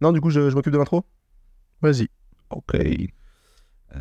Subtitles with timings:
[0.00, 1.04] Non, du coup, je, je m'occupe de l'intro?
[1.82, 2.08] Vas-y.
[2.50, 2.74] Ok.
[2.74, 4.00] Euh,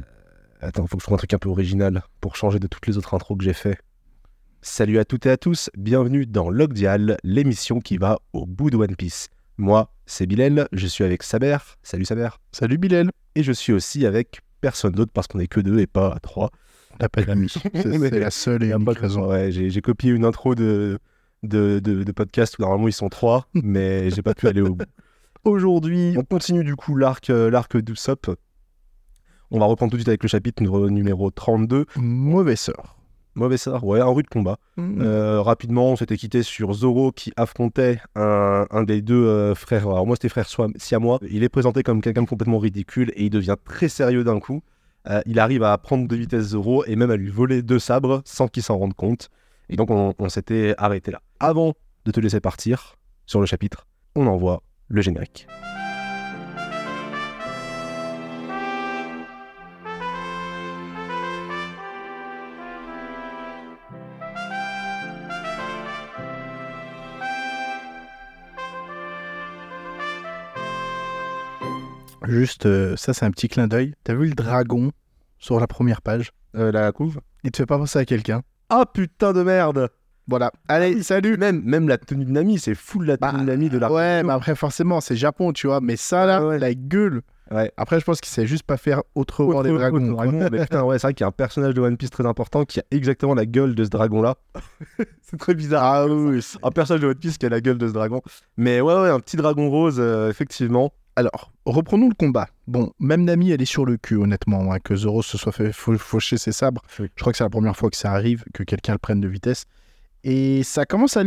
[0.62, 2.98] attends, faut que je trouve un truc un peu original pour changer de toutes les
[2.98, 3.80] autres intros que j'ai fait.
[4.62, 8.78] Salut à toutes et à tous, bienvenue dans Logdial, l'émission qui va au bout de
[8.78, 9.30] One Piece.
[9.58, 11.58] Moi, c'est Bilal, je suis avec Saber.
[11.84, 12.30] Salut Saber.
[12.52, 13.10] Salut Bilal.
[13.36, 16.52] Et je suis aussi avec personne d'autre parce qu'on est que deux et pas trois.
[16.92, 17.50] On n'a pas d'amis.
[17.74, 19.28] C'est la seule et unique raison.
[19.30, 21.00] Ouais, j'ai j'ai copié une intro de,
[21.44, 24.76] de, de, de podcast où normalement ils sont trois, mais j'ai pas pu aller au
[24.76, 24.86] bout.
[25.44, 28.30] Aujourd'hui, on continue du coup l'arc euh, l'arc d'Usopp.
[29.52, 31.86] On va reprendre tout de suite avec le chapitre numéro, numéro 32.
[31.96, 32.98] Mauvais sort.
[33.38, 34.58] Mauvais sort, ouais, un rude combat.
[34.78, 35.00] Mm.
[35.00, 39.84] Euh, rapidement, on s'était quitté sur Zoro qui affrontait un, un des deux euh, frères.
[39.84, 40.48] Alors, moi, c'était frère
[40.78, 41.20] siamois.
[41.30, 44.64] Il est présenté comme quelqu'un de complètement ridicule et il devient très sérieux d'un coup.
[45.08, 48.22] Euh, il arrive à prendre de vitesse Zoro et même à lui voler deux sabres
[48.26, 49.30] sans qu'il s'en rende compte.
[49.70, 51.22] Et donc, on, on s'était arrêté là.
[51.40, 51.74] Avant
[52.06, 52.96] de te laisser partir
[53.28, 55.48] sur le chapitre, on envoie le générique.
[72.28, 73.94] Juste, euh, ça, c'est un petit clin d'œil.
[74.04, 74.92] T'as vu le dragon
[75.40, 77.20] sur la première page Euh, la couve?
[77.44, 79.90] Il te fait pas penser à quelqu'un Ah putain de merde
[80.28, 80.52] Voilà.
[80.68, 83.70] Allez, salut même, même la tenue de Nami, c'est full la tenue Bah, de Nami
[83.70, 85.80] de la Ouais, mais après, forcément, c'est Japon, tu vois.
[85.82, 87.22] Mais ça, là, Ouais, la gueule.
[87.50, 87.72] Ouais.
[87.78, 89.98] Après, je pense qu'il sait juste pas faire autrement Autre- des dragons.
[90.04, 92.10] autre dragon, mais putain, ouais, c'est vrai qu'il y a un personnage de One Piece
[92.10, 94.36] très important qui a exactement la gueule de ce dragon-là.
[95.22, 95.84] c'est très bizarre.
[95.84, 98.22] Ah oui, Un personnage de One Piece qui a la gueule de ce dragon.
[98.58, 100.92] Mais ouais, ouais, un petit dragon rose, euh, effectivement.
[101.16, 102.48] Alors, reprenons le combat.
[102.68, 105.72] Bon, même Nami, elle est sur le cul, honnêtement, hein, que Zoro se soit fait
[105.72, 106.82] fau- faucher ses sabres.
[107.00, 107.08] Oui.
[107.16, 109.28] Je crois que c'est la première fois que ça arrive, que quelqu'un le prenne de
[109.30, 109.64] vitesse.
[110.24, 111.24] Et ça commence à,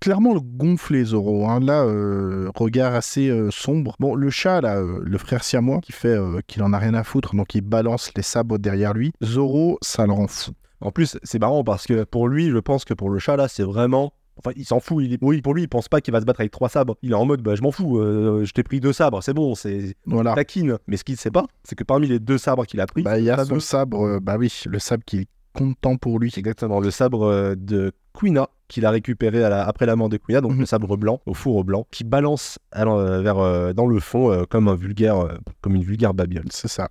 [0.00, 1.48] clairement le gonfler, Zoro.
[1.48, 1.60] hein.
[1.60, 3.96] Là, euh, regard assez euh, sombre.
[3.98, 7.02] Bon, le chat, là, euh, le frère siamois, qui fait qu'il en a rien à
[7.04, 9.12] foutre, donc il balance les sabres derrière lui.
[9.22, 10.52] Zoro, ça le rend fou.
[10.80, 13.48] En plus, c'est marrant parce que pour lui, je pense que pour le chat, là,
[13.48, 14.12] c'est vraiment.
[14.36, 15.02] Enfin, il s'en fout.
[15.04, 15.18] Il est...
[15.20, 16.94] Oui, pour lui, il pense pas qu'il va se battre avec trois sabres.
[17.02, 19.34] Il est en mode, bah, je m'en fous, euh, je t'ai pris deux sabres, c'est
[19.34, 20.34] bon, c'est Voilà.
[20.34, 20.78] taquine.
[20.86, 23.18] Mais ce qu'il sait pas, c'est que parmi les deux sabres qu'il a pris, Bah,
[23.18, 25.26] il y a son sabre, euh, bah oui, le sabre qui
[25.58, 26.32] compte tant pour lui.
[26.36, 30.16] Exactement, le sabre euh, de Quina qu'il a récupéré à la- après la mort de
[30.18, 30.60] Quina, donc Mhm.
[30.60, 34.44] le sabre blanc, au four blanc, qui balance allant, euh, vers, euh, dans le fond
[34.50, 36.46] comme un vulgaire, comme une vulgaire babiole.
[36.50, 36.88] C'est ça.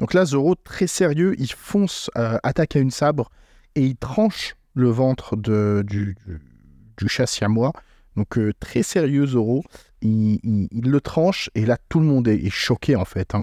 [0.00, 3.30] Donc là, Zoro, très sérieux, il fonce, euh, attaque à une sabre
[3.74, 6.40] et il tranche le ventre de, du, du,
[6.98, 7.72] du chat siamois.
[8.16, 9.62] Donc euh, très sérieux, Zoro.
[10.02, 13.34] Il, il- il le tranche et là, tout le monde est, est choqué en fait.
[13.34, 13.42] hein.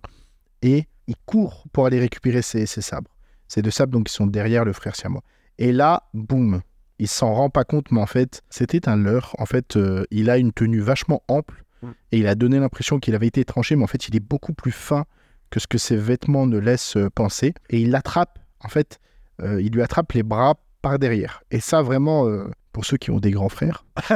[0.62, 3.10] Et il court pour aller récupérer ses, ses sabres.
[3.52, 5.24] Ces deux sabres donc, qui sont derrière le frère siamois.
[5.58, 6.62] Et là, boum,
[7.00, 9.36] il s'en rend pas compte, mais en fait, c'était un leurre.
[9.40, 11.88] En fait, euh, il a une tenue vachement ample Mm.
[12.12, 14.54] et il a donné l'impression qu'il avait été tranché, mais en fait, il est beaucoup
[14.54, 15.06] plus fin
[15.50, 17.54] que ce que ses vêtements ne laissent euh, penser.
[17.72, 19.00] Et il l'attrape, en fait,
[19.42, 21.42] euh, il lui attrape les bras par derrière.
[21.50, 23.84] Et ça, vraiment, euh, pour ceux qui ont des grands frères,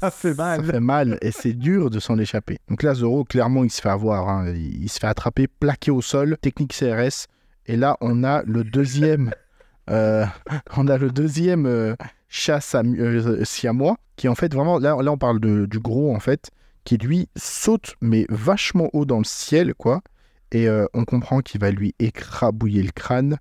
[0.00, 0.66] Ça fait mal.
[0.66, 2.58] Ça fait mal et c'est dur de s'en échapper.
[2.68, 4.28] Donc là, Zoro, clairement, il se fait avoir.
[4.28, 4.48] hein.
[4.50, 7.26] Il, il se fait attraper, plaqué au sol, technique CRS.
[7.66, 9.32] Et là, on a le deuxième.
[9.90, 10.24] euh,
[10.76, 11.94] on a le deuxième euh,
[12.28, 16.20] chat euh, siamois qui, en fait, vraiment, là, là on parle de- du gros, en
[16.20, 16.50] fait,
[16.84, 20.00] qui lui saute, mais vachement haut dans le ciel, quoi.
[20.52, 23.36] Et euh, on comprend qu'il va lui écrabouiller le crâne.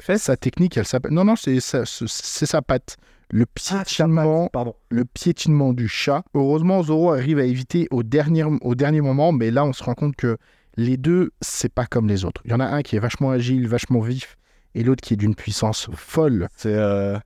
[0.00, 1.12] Fesses sa technique, elle s'appelle.
[1.12, 2.96] Non, non, c'est sa, sa patte.
[3.30, 4.74] Le piétinement, Pardon.
[4.90, 6.22] le piétinement du chat.
[6.34, 9.94] Heureusement, Zoro arrive à éviter au dernier, au dernier moment, mais là, on se rend
[9.94, 10.36] compte que
[10.76, 12.40] les deux, c'est pas comme les autres.
[12.44, 14.36] Il y en a un qui est vachement agile, vachement vif,
[14.74, 16.48] et l'autre qui est d'une puissance folle.
[16.56, 16.74] C'est.
[16.74, 17.18] euh,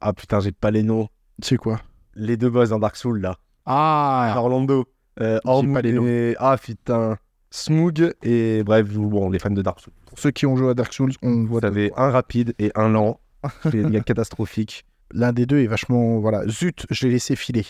[0.00, 1.08] Ah putain, j'ai pas les noms.
[1.42, 1.80] C'est quoi?
[2.14, 3.36] Les deux boss dans Dark Souls là.
[3.66, 4.84] Ah Orlando.
[5.20, 6.06] Euh, pas les noms.
[6.06, 7.18] et- Ah putain.
[7.50, 9.92] Smoog et bref, bon, les fans de Dark Souls.
[10.06, 12.72] Pour ceux qui ont joué à Dark Souls, on voit Vous avez un rapide et
[12.74, 13.20] un lent.
[13.62, 14.84] C'est catastrophique.
[15.12, 16.18] l'un des deux est vachement.
[16.18, 17.64] Voilà, zut, je l'ai laissé filer.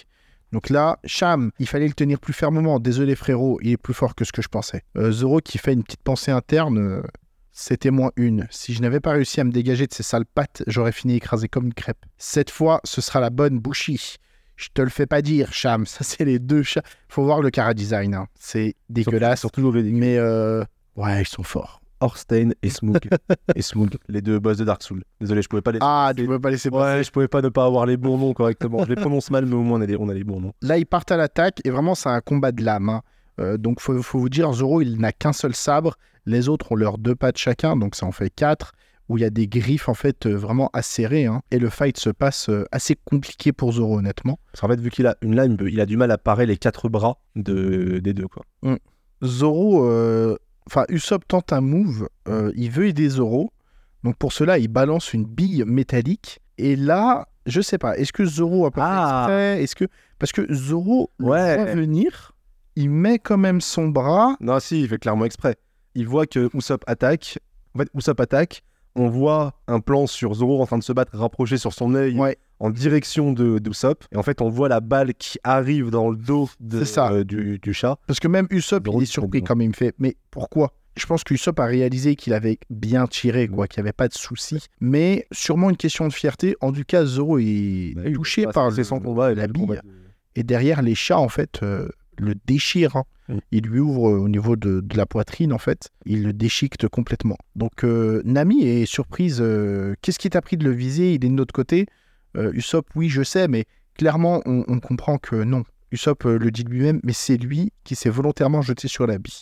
[0.52, 2.78] Donc là, Cham, il fallait le tenir plus fermement.
[2.78, 4.82] Désolé frérot, il est plus fort que ce que je pensais.
[4.96, 7.02] Euh, Zoro qui fait une petite pensée interne, euh,
[7.52, 8.46] c'était moins une.
[8.50, 11.48] Si je n'avais pas réussi à me dégager de ces sales pattes, j'aurais fini écrasé
[11.48, 12.04] comme une crêpe.
[12.18, 14.16] Cette fois, ce sera la bonne bouchie.
[14.56, 15.86] Je te le fais pas dire, Cham.
[15.86, 16.82] Ça, c'est les deux chats.
[17.08, 18.14] Faut voir le cara design.
[18.14, 18.28] hein.
[18.38, 19.40] C'est dégueulasse.
[19.40, 20.64] Surtout Mais euh,
[20.96, 21.80] ouais, ils sont forts.
[22.04, 23.08] Orstein et Smoog.
[23.56, 25.02] et Smoog, les deux boss de Dark Souls.
[25.20, 25.78] Désolé, je pouvais pas les.
[25.80, 26.96] Ah, tu peux pas laisser passer.
[26.98, 28.84] Ouais, je pouvais pas ne pas avoir les bons noms correctement.
[28.84, 30.52] Je les prononce mal, mais au moins on a les, on a les bons noms.
[30.62, 32.88] Là, ils partent à l'attaque et vraiment, c'est un combat de l'âme.
[32.90, 33.02] hein.
[33.40, 35.96] Euh, donc, faut, faut vous dire, Zoro, il n'a qu'un seul sabre.
[36.26, 38.72] Les autres ont leurs deux pattes chacun, donc ça en fait quatre.
[39.08, 41.26] où il y a des griffes en fait euh, vraiment acérées.
[41.26, 41.42] hein.
[41.50, 44.38] et le fight se passe euh, assez compliqué pour Zoro, honnêtement.
[44.52, 46.56] Parce qu'en fait, vu qu'il a une lame, il a du mal à parer les
[46.56, 48.28] quatre bras de, des deux.
[48.28, 48.44] Quoi.
[49.22, 50.36] Zoro, euh,
[50.66, 53.52] enfin Usopp tente un move, euh, il veut aider Zoro.
[54.02, 56.40] Donc pour cela, il balance une bille métallique.
[56.58, 59.18] Et là, je sais pas, est-ce que Zoro a pas fait Ah.
[59.26, 59.62] exprès?
[59.62, 59.84] Est-ce que
[60.18, 61.56] parce que Zoro le Ouais.
[61.56, 62.32] voit venir,
[62.76, 64.36] il met quand même son bras.
[64.40, 65.56] Non, si, il fait clairement exprès.
[65.94, 67.38] Il voit que Usopp attaque.
[67.74, 68.62] En fait, Usopp attaque.
[68.96, 72.16] On voit un plan sur Zoro en train de se battre rapproché sur son œil
[72.18, 72.36] Ouais.
[72.60, 74.04] En direction de d'Usopp.
[74.12, 77.10] Et en fait, on voit la balle qui arrive dans le dos de- ça.
[77.12, 77.98] euh, du, du chat.
[78.06, 79.70] Parce que même Usopp, il est surpris quand même.
[79.70, 80.72] Il fait, mais pourquoi?
[80.96, 84.14] Je pense qu'Usopp a réalisé qu'il avait bien tiré, quoi, qu'il n'y avait pas de
[84.14, 84.58] souci.
[84.80, 86.54] Mais sûrement une question de fierté.
[86.60, 89.62] En tout cas, Zoro est Bah touché par le- son combat et la le bille.
[89.66, 89.88] combat de-
[90.36, 92.94] Et derrière, les chats, en fait, euh, le déchirent.
[92.96, 93.04] hein.
[93.28, 93.38] Mm.
[93.50, 95.88] Il lui ouvre euh, au niveau de, de la poitrine, en fait.
[96.06, 97.38] Il le déchiquette complètement.
[97.56, 99.42] Donc, euh, Nami est surprise.
[100.00, 101.14] Qu'est-ce qui t'a pris de le viser?
[101.14, 101.86] Il est de notre côté.
[102.36, 103.64] Euh, Usopp, oui, je sais, mais
[103.96, 105.64] clairement, on, on comprend que non.
[105.92, 109.40] Usopp euh, le dit lui-même, mais c'est lui qui s'est volontairement jeté sur la bille.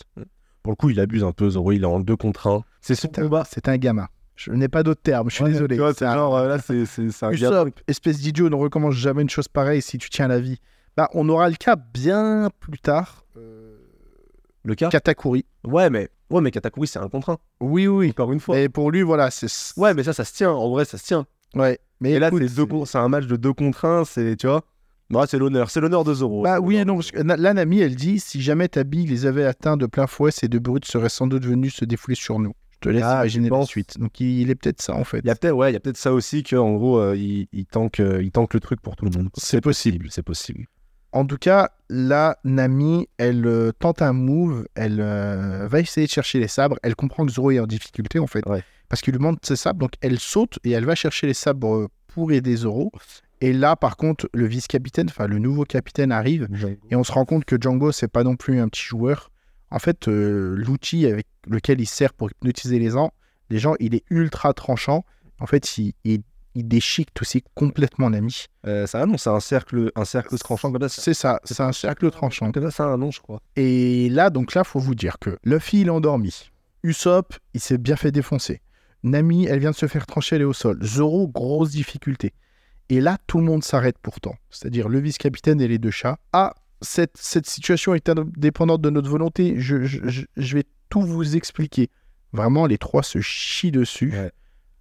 [0.61, 1.49] Pour le coup, il abuse un peu.
[1.49, 2.63] Zoro, il est en deux contre un.
[2.81, 3.43] C'est son combat.
[3.49, 4.07] c'est un gamin.
[4.35, 5.75] Je n'ai pas d'autres termes, je suis Ouais, désolé.
[5.75, 7.63] tu vois, C'est un- genre, euh, là, c'est c'est- c'est un gamin.
[7.65, 10.59] Usopp, espèce d'idiot, ne recommence jamais une chose pareille si tu tiens la vie.
[10.95, 13.25] Bah, on aura le cas bien plus tard.
[13.37, 13.75] Euh,
[14.63, 15.45] Le cas Katakuri.
[15.65, 17.37] Ouais, mais, ouais, mais Katakuri, c'est un contre un.
[17.59, 18.09] Oui, oui.
[18.11, 18.57] Encore une fois.
[18.59, 19.47] Et pour lui, voilà, c'est.
[19.77, 20.51] Ouais, mais ça, ça se tient.
[20.51, 21.25] En vrai, ça se tient.
[21.55, 21.79] Ouais.
[22.03, 24.03] Mais Et là, c'est deux c'est un match de deux contre un.
[24.05, 24.63] C'est, tu vois.
[25.09, 25.69] Ouais, c'est l'honneur.
[25.69, 26.43] C'est l'honneur de Zoro.
[26.43, 28.83] Bah oui et non, de parce que na- là, Nami, elle dit si jamais ta
[28.83, 31.85] bille les avait atteints de plein fouet, ces deux brutes seraient sans doute venus se
[31.85, 32.53] défouler sur nous.
[32.73, 33.97] Je te laisse Ah, imaginer la suite.
[33.99, 35.19] Donc il, il est peut-être ça en fait.
[35.19, 37.15] Il y a peut-être ouais, il y a peut-être ça aussi que en gros euh,
[37.15, 39.29] il, il tank euh, il tank le truc pour tout le monde.
[39.37, 40.07] C'est possible.
[40.09, 40.65] c'est possible.
[41.13, 46.11] En tout cas, là, Nami, elle euh, tente un move, elle euh, va essayer de
[46.11, 46.77] chercher les sabres.
[46.83, 48.63] Elle comprend que Zoro est en difficulté en fait, Ouais.
[48.89, 49.79] parce qu'il lui demande ses sabres.
[49.79, 52.91] Donc elle saute et elle va chercher les sabres euh, pour aider Zoro.
[53.41, 56.47] Et là, par contre, le vice-capitaine, enfin le nouveau capitaine arrive
[56.89, 59.29] et on se rend compte que Django, c'est pas non plus un petit joueur.
[59.69, 63.11] En fait, euh, l'outil avec lequel il sert pour hypnotiser les gens,
[63.49, 65.03] les gens, il est ultra tranchant.
[65.39, 66.21] En fait, il, il,
[66.55, 68.45] il déchique aussi complètement Nami.
[68.67, 70.89] Euh, ça annonce un cercle un cercle tranchant comme ça.
[70.89, 72.51] c'est- C'est ça, c'est un cercle tranchant.
[72.51, 73.39] Comme ça, ça a un nom, je crois.
[73.55, 76.51] Et là, donc là, faut vous dire que Luffy, il est endormi.
[76.83, 78.61] Usopp, il s'est bien fait défoncer.
[79.03, 80.77] Nami, elle vient de se faire trancher, elle est au sol.
[80.83, 82.33] Zoro, grosse difficulté.
[82.89, 84.35] Et là, tout le monde s'arrête pourtant.
[84.49, 86.19] C'est-à-dire le vice-capitaine et les deux chats.
[86.33, 89.55] Ah, cette, cette situation est indépendante de notre volonté.
[89.57, 91.89] Je, je- je- je vais tout vous expliquer.
[92.33, 94.31] Vraiment, les trois se chient dessus Ouais.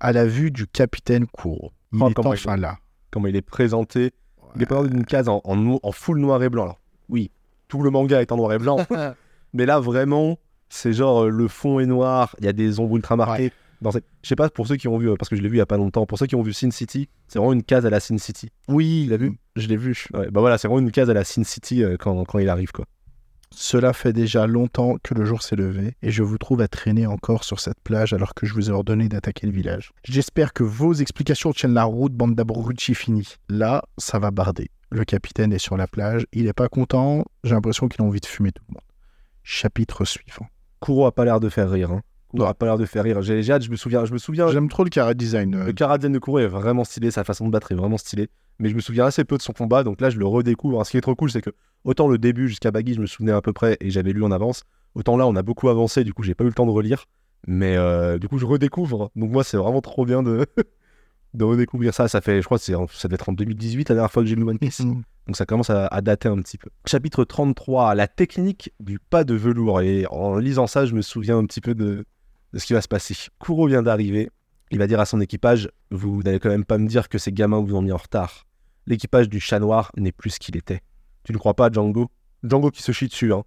[0.02, 1.72] À la vue du capitaine Kuro.
[1.92, 2.76] Il Oh, est comment il là.
[3.10, 4.10] Comment il est présenté.
[4.56, 6.64] Il est présenté d'une case en, en, no- en full noir et blanc.
[6.64, 7.30] Alors, oui,
[7.68, 8.78] tout le manga est en noir et blanc.
[9.54, 10.38] mais là, vraiment,
[10.68, 12.34] c'est genre euh, le fond est noir.
[12.40, 13.52] Il y a des ombres ultra marquées.
[13.80, 14.04] Dans cette...
[14.22, 15.58] Je sais pas pour ceux qui ont vu, euh, parce que je l'ai vu il
[15.58, 17.84] y a pas longtemps, pour ceux qui ont vu Sin City, c'est vraiment une case
[17.86, 18.48] à la Sin City.
[18.68, 20.06] Oui, l'as vu je l'ai vu.
[20.14, 22.48] Ouais, bah voilà, c'est vraiment une case à la Sin City euh, quand, quand il
[22.48, 22.86] arrive quoi.
[23.54, 27.06] Cela fait déjà longtemps que le jour s'est levé et je vous trouve à traîner
[27.06, 29.92] encore sur cette plage alors que je vous ai ordonné d'attaquer le village.
[30.04, 33.36] J'espère que vos explications tiennent la route, bande d'abrutis finis.
[33.48, 34.70] Là, ça va barder.
[34.90, 38.20] Le capitaine est sur la plage, il est pas content, j'ai l'impression qu'il a envie
[38.20, 38.82] de fumer tout le monde.
[39.42, 40.46] Chapitre suivant.
[40.80, 41.92] Kuro a pas l'air de faire rire.
[41.92, 42.02] Hein.
[42.32, 43.22] Kuro a pas l'air de faire rire.
[43.22, 44.48] J'ai hâte, je me souviens, je me souviens.
[44.48, 45.54] J'aime trop le carré design.
[45.54, 48.28] euh, Le Karadzen de Kuro est vraiment stylé, sa façon de battre est vraiment stylée.
[48.58, 50.84] Mais je me souviens assez peu de son combat, donc là je le redécouvre.
[50.84, 51.50] Ce qui est trop cool, c'est que
[51.84, 54.30] autant le début jusqu'à Baggy, je me souvenais à peu près et j'avais lu en
[54.30, 54.64] avance.
[54.94, 57.06] Autant là, on a beaucoup avancé, du coup, j'ai pas eu le temps de relire.
[57.46, 59.10] Mais euh, du coup, je redécouvre.
[59.16, 60.46] Donc moi, c'est vraiment trop bien de,
[61.34, 62.08] de redécouvrir ça.
[62.08, 64.36] Ça fait, je crois, que ça devait être en 2018 la dernière fois que j'ai
[64.36, 64.80] lu One Piece.
[64.80, 65.02] Mm.
[65.26, 66.70] Donc ça commence à, à dater un petit peu.
[66.86, 69.80] Chapitre 33, la technique du pas de velours.
[69.80, 72.04] Et en lisant ça, je me souviens un petit peu de,
[72.52, 73.14] de ce qui va se passer.
[73.40, 74.30] Kuro vient d'arriver.
[74.70, 77.32] Il va dire à son équipage Vous n'allez quand même pas me dire que ces
[77.32, 78.46] gamins vous ont mis en retard.
[78.86, 80.80] L'équipage du chat noir n'est plus ce qu'il était.
[81.24, 82.10] Tu ne crois pas, Django?
[82.42, 83.32] Django qui se chie dessus.
[83.32, 83.44] Hein.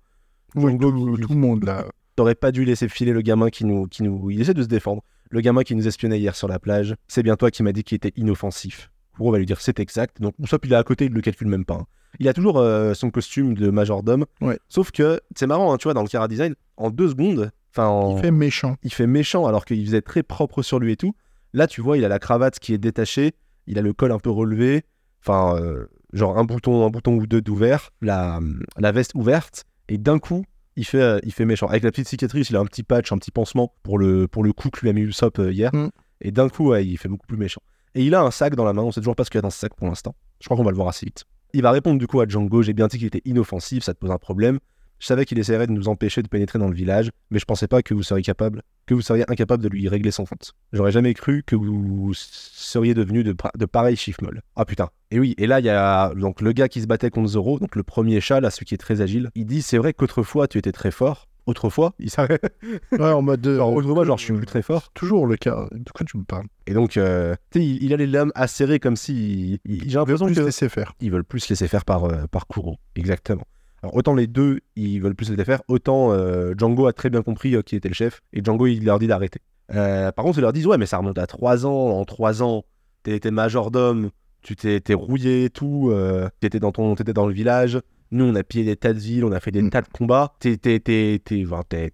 [0.55, 1.85] Oui, Django, tout, le monde là.
[2.15, 4.29] T'aurais pas dû laisser filer le gamin qui nous, qui nous.
[4.31, 5.03] Il essaie de se défendre.
[5.29, 6.95] Le gamin qui nous espionnait hier sur la plage.
[7.07, 8.91] C'est bien toi qui m'as dit qu'il était inoffensif.
[9.17, 10.21] Kuro va lui dire c'est exact.
[10.21, 11.75] Donc Usopp il est à côté, il le calcule même pas.
[11.75, 11.85] hein.
[12.19, 14.25] Il a toujours euh, son costume de majordome.
[14.39, 14.57] Ouais.
[14.69, 17.87] Sauf que c'est marrant, hein, tu vois, dans le Kara Design, en deux secondes, enfin
[17.87, 18.75] en- Il fait méchant.
[18.83, 21.13] il fait méchant alors qu'il faisait très propre sur lui et tout.
[21.53, 23.33] Là, tu vois, il a la cravate qui est détachée,
[23.67, 24.83] il a le col un peu relevé,
[25.21, 28.39] enfin, euh, genre un bouton, un bouton ou deux d'ouvert, la,
[28.77, 30.43] la veste ouverte, et d'un coup,
[30.75, 31.67] il fait, euh, il fait méchant.
[31.67, 34.43] Avec la petite cicatrice, il a un petit patch, un petit pansement pour le, pour
[34.43, 35.89] le coup que lui a mis Usopp euh, hier, Mm.
[36.21, 37.61] et d'un coup, ouais, il fait beaucoup plus méchant.
[37.93, 39.39] Et il a un sac dans la main, on sait toujours pas ce qu'il y
[39.39, 40.13] a dans ce sac pour l'instant.
[40.41, 41.23] Je crois qu'on va le voir assez vite.
[41.53, 43.99] Il va répondre du coup à Django, j'ai bien dit qu'il était inoffensif, ça te
[43.99, 44.59] pose un problème.
[44.99, 47.67] Je savais qu'il essaierait de nous empêcher de pénétrer dans le village, mais je pensais
[47.67, 50.53] pas que vous seriez capable, que vous seriez incapable de lui régler son compte.
[50.73, 54.21] J'aurais jamais cru que vous seriez devenu de, de pareils chiffres
[54.55, 54.89] Ah putain.
[55.11, 57.59] Et oui, et là il y a donc le gars qui se battait contre Zoro,
[57.59, 59.29] donc le premier chat là, celui qui est très agile.
[59.35, 61.27] Il dit c'est vrai qu'autrefois tu étais très fort.
[61.47, 62.41] Autrefois, il s'arrête.
[62.91, 63.45] Ouais, en mode.
[63.45, 64.89] euh, Genre, autrefois, genre je suis plus très fort.
[64.93, 65.67] Toujours le cas.
[65.73, 66.47] De quoi tu me parles?
[66.65, 69.59] Et donc, euh, tu sais, il, il a les lames acérées comme si.
[69.63, 70.93] J'ai l'impression Plus que laisser faire.
[71.01, 72.77] ils veulent plus laisser faire par, euh, par Kuro.
[72.95, 73.43] Exactement.
[73.85, 77.21] Alors, autant les deux, ils veulent plus laisser faire, autant euh, Django a très bien
[77.21, 79.39] compris euh, qui était le chef, et Django, il leur dit d'arrêter.
[79.75, 81.99] Euh, par contre, ils leur disent, ouais, mais ça remonte à 3 ans.
[81.99, 82.65] En 3 ans,
[83.03, 84.09] t'étais majordome,
[84.41, 85.93] tu t'es rouillé et tout,
[86.39, 87.79] t'étais dans, ton- dans le village.
[88.11, 89.69] Nous, on a pillé des tas de villes, on a fait des Mm.
[89.71, 90.35] tas de combats.
[90.39, 90.57] T'es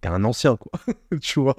[0.06, 0.72] un ancien, quoi.
[1.22, 1.56] tu vois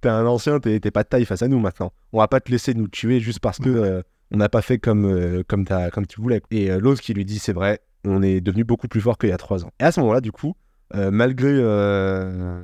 [0.00, 1.92] T'es un ancien, t'es pas de taille face à nous maintenant.
[2.12, 4.78] On va pas te laisser nous tuer juste parce que euh, on n'a pas fait
[4.78, 5.64] comme, euh, comme,
[6.08, 6.42] tu voulais.
[6.50, 9.30] Et euh, l'autre qui lui dit, c'est vrai, on est devenu beaucoup plus fort qu'il
[9.30, 9.70] y a 3 ans.
[9.80, 10.54] Et à ce moment-là, du coup,
[10.94, 12.62] euh, malgré, euh,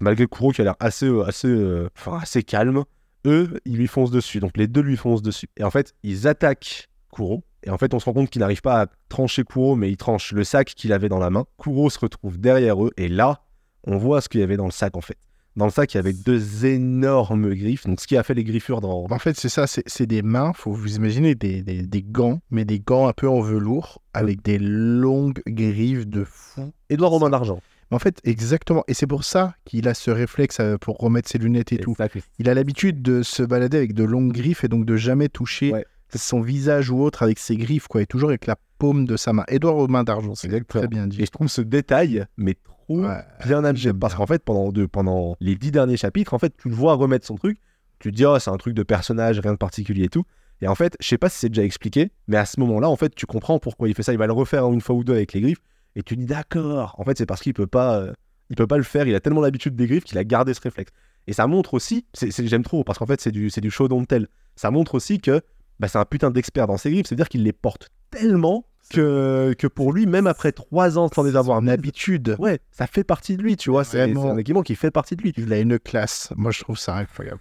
[0.00, 1.88] malgré Kuro qui a l'air assez, euh, assez,
[2.20, 2.84] assez calme,
[3.26, 4.40] eux, ils lui foncent dessus.
[4.40, 5.48] Donc les deux lui foncent dessus.
[5.56, 7.44] Et en fait, ils attaquent Kuro.
[7.62, 9.96] Et en fait, on se rend compte qu'ils n'arrivent pas à trancher Kuro, mais ils
[9.96, 11.44] tranchent le sac qu'il avait dans la main.
[11.58, 12.90] Kuro se retrouve derrière eux.
[12.96, 13.42] Et là,
[13.84, 15.18] on voit ce qu'il y avait dans le sac, en fait.
[15.56, 17.86] Dans le sac, il y avait deux énormes griffes.
[17.86, 19.06] Donc ce qui a fait les griffures dans...
[19.10, 22.64] En fait, c'est ça, c'est des mains, faut vous imaginer des, des, des gants, mais
[22.64, 26.72] des gants un peu en velours, avec des longues griffes de fou.
[26.88, 27.60] Édouard Romain d'Argent.
[27.92, 28.84] En fait, exactement.
[28.86, 31.96] Et c'est pour ça qu'il a ce réflexe euh, pour remettre ses lunettes et tout.
[32.38, 35.72] Il a l'habitude de se balader avec de longues griffes et donc de jamais toucher
[35.72, 35.84] Ouais.
[36.14, 38.02] son visage ou autre avec ses griffes, quoi.
[38.02, 39.44] Et toujours avec la paume de sa main.
[39.48, 41.20] Édouard aux mains d'argent, c'est très bien dit.
[41.20, 42.54] Et je trouve ce détail, mais
[42.94, 43.62] trop Ouais, bien
[44.00, 46.94] Parce qu'en fait, pendant, deux, pendant les dix derniers chapitres, en fait, tu le vois
[46.94, 47.58] remettre son truc.
[47.98, 50.24] Tu te dis, oh, c'est un truc de personnage, rien de particulier et tout.
[50.62, 52.96] Et en fait, je sais pas si c'est déjà expliqué, mais à ce moment-là, en
[52.96, 54.12] fait, tu comprends pourquoi il fait ça.
[54.12, 55.60] Il va le refaire une fois ou deux avec les griffes.
[55.96, 56.94] Et tu dis, d'accord.
[56.98, 58.12] En fait, c'est parce qu'il peut pas, euh,
[58.48, 59.06] il peut pas le faire.
[59.06, 60.92] Il a tellement l'habitude des griffes qu'il a gardé ce réflexe.
[61.26, 62.06] Et ça montre aussi,
[62.38, 64.26] j'aime trop, parce qu'en fait, c'est du, du show don't tell.
[64.56, 65.40] Ça montre aussi que
[65.78, 67.06] bah, c'est un putain d'expert dans ses griffes.
[67.06, 71.36] C'est-à-dire qu'il les porte tellement que, que pour lui, même après trois ans sans les
[71.36, 72.36] avoir une habitude.
[72.38, 73.84] Ouais, ça fait partie de lui, tu vois.
[73.84, 75.32] C'est un équipement qui fait partie de lui.
[75.36, 76.32] Il a une classe.
[76.36, 77.40] Moi, je trouve ça incroyable.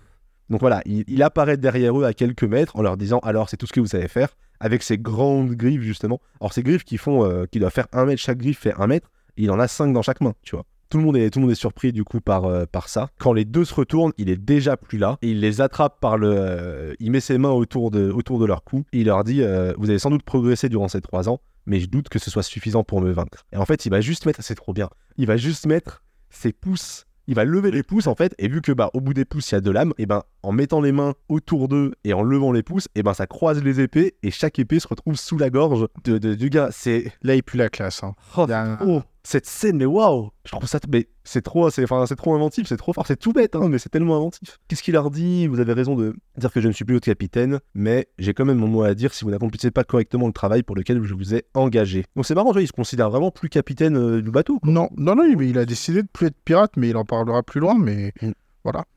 [0.50, 3.58] Donc voilà, il, il apparaît derrière eux à quelques mètres en leur disant alors c'est
[3.58, 4.30] tout ce que vous savez faire
[4.60, 6.20] avec ces grandes griffes justement.
[6.42, 8.88] Alors ces griffes qui font, euh, qui doivent faire un mètre, chaque griffe fait un
[8.88, 9.10] mètre.
[9.38, 10.66] il en a cinq dans chaque main, tu vois.
[10.90, 13.10] Tout le monde est, tout le monde est surpris du coup par, euh, par ça.
[13.20, 16.18] Quand les deux se retournent, il est déjà plus là et il les attrape par
[16.18, 19.24] le, euh, il met ses mains autour de, autour de leur cou et il leur
[19.24, 22.18] dit euh, vous avez sans doute progressé durant ces trois ans, mais je doute que
[22.18, 23.46] ce soit suffisant pour me vaincre.
[23.54, 26.52] Et en fait, il va juste mettre, c'est trop bien, il va juste mettre ses
[26.54, 29.24] pouces il va lever les pouces en fait, et vu que bah au bout des
[29.24, 32.12] pouces il y a deux lames, et ben en mettant les mains autour d'eux et
[32.14, 35.16] en levant les pouces, et ben ça croise les épées et chaque épée se retrouve
[35.16, 36.70] sous la gorge de, de- du gars.
[36.72, 38.04] C'est Là, il pue la classe.
[38.04, 38.16] hein.
[38.36, 41.44] oh, Il y a un- oh, cette scène, mais waouh, je trouve ça, mais c'est
[41.44, 43.90] trop, c'est enfin c'est trop inventif, c'est trop fort, c'est tout bête, hein, mais c'est
[43.90, 44.58] tellement inventif.
[44.68, 45.46] Qu'est-ce qu'il leur dit?
[45.46, 48.46] Vous avez raison de dire que je ne suis plus votre capitaine, mais j'ai quand
[48.46, 51.14] même mon mot à dire si vous n'accomplissez pas correctement le travail pour lequel je
[51.14, 52.06] vous ai engagé.
[52.16, 54.60] Donc c'est marrant, tu vois, il se considère vraiment plus capitaine euh, du bateau.
[54.64, 57.44] Non, non, non, mais il a décidé de plus être pirate, mais il en parlera
[57.44, 57.78] plus loin.
[57.78, 58.12] Mais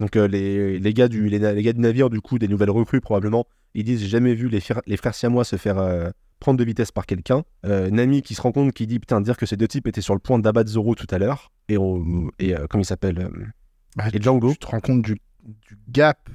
[0.01, 3.01] Donc euh, les, les, gars du, les, gars du navire, du coup, des nouvelles recrues
[3.01, 6.11] probablement, ils disent j'ai jamais vu les, frères- les frères siamois se faire euh,
[6.43, 7.45] prendre de vitesse par quelqu'un.
[7.65, 10.01] Euh, Nami qui se rend compte, qui dit putain, dire que ces deux types étaient
[10.03, 11.51] sur le point d'abattre Zoro tout à l'heure.
[11.69, 13.47] Et, on- et euh, comment il s'appelle euh,
[13.97, 14.51] bah, Et Django.
[14.53, 16.29] tu te rends compte du, du gap.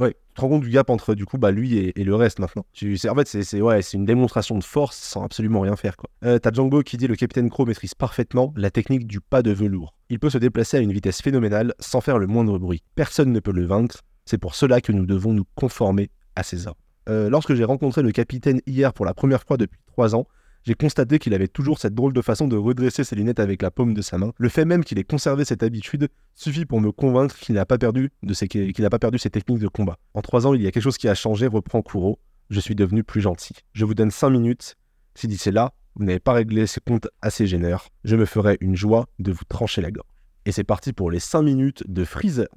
[0.00, 2.16] Ouais, tu te rends compte du gap entre du coup bah lui et, et le
[2.16, 2.66] reste maintenant.
[2.72, 5.76] Tu, c'est, en fait, c'est, c'est, ouais, c'est une démonstration de force sans absolument rien
[5.76, 6.10] faire quoi.
[6.24, 9.52] Euh, t'as Django qui dit le capitaine Crow maîtrise parfaitement la technique du pas de
[9.52, 9.94] velours.
[10.08, 12.82] Il peut se déplacer à une vitesse phénoménale sans faire le moindre bruit.
[12.96, 14.00] Personne ne peut le vaincre.
[14.24, 16.80] C'est pour cela que nous devons nous conformer à ses ordres.
[17.08, 20.26] Euh, lorsque j'ai rencontré le capitaine hier pour la première fois depuis trois ans,
[20.64, 23.70] j'ai constaté qu'il avait toujours cette drôle de façon de redresser ses lunettes avec la
[23.70, 24.32] paume de sa main.
[24.38, 27.76] Le fait même qu'il ait conservé cette habitude suffit pour me convaincre qu'il n'a pas
[27.76, 29.98] perdu de ses, pas perdu ses techniques de combat.
[30.14, 32.18] En trois ans, il y a quelque chose qui a changé, reprend Kuro.
[32.48, 33.54] Je suis devenu plus gentil.
[33.74, 34.76] Je vous donne cinq minutes.
[35.14, 38.74] Si d'ici là, vous n'avez pas réglé ces comptes assez gêneurs, je me ferai une
[38.74, 40.08] joie de vous trancher la gorge.
[40.46, 42.48] Et c'est parti pour les cinq minutes de Freezer.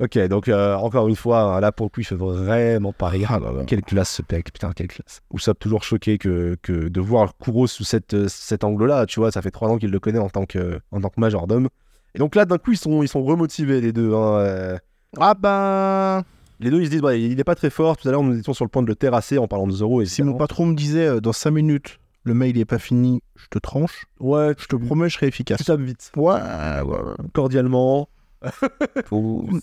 [0.00, 3.30] Ok, donc euh, encore une fois, là pour le coup, il fait vraiment pas rire.
[3.32, 3.64] Ah là là.
[3.66, 5.20] Quelle classe ce pec, putain, quelle classe.
[5.34, 9.32] Usopp toujours choqué que, que de voir Kuro sous cette, euh, cet angle-là, tu vois,
[9.32, 11.68] ça fait trois ans qu'il le connaît en tant que, en tant que majordome.
[12.14, 14.14] Et donc là, d'un coup, ils sont, ils sont remotivés, les deux.
[14.14, 14.78] hein, euh.
[15.18, 16.22] Ah bah.
[16.60, 17.96] Les deux, ils se disent, bah, il est pas très fort.
[17.96, 20.00] Tout à l'heure, nous étions sur le point de le terrasser en parlant de Zoro.
[20.02, 23.22] Et Si mon patron me disait euh, dans 5 minutes, le mail n'est pas fini,
[23.36, 25.58] je te tranche, Ouais, je te promets, je serai efficace.
[25.58, 26.10] tu tapes vite.
[26.16, 27.14] Ouais, ouais, ouais.
[27.32, 28.08] Cordialement.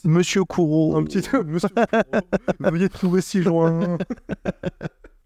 [0.03, 0.95] Monsieur Kuro.
[0.95, 1.21] Un petit.
[1.45, 1.69] Monsieur
[2.59, 3.97] Veuillez trouver si loin.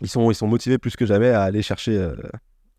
[0.01, 2.15] Ils sont, ils sont motivés plus que jamais à aller chercher, euh,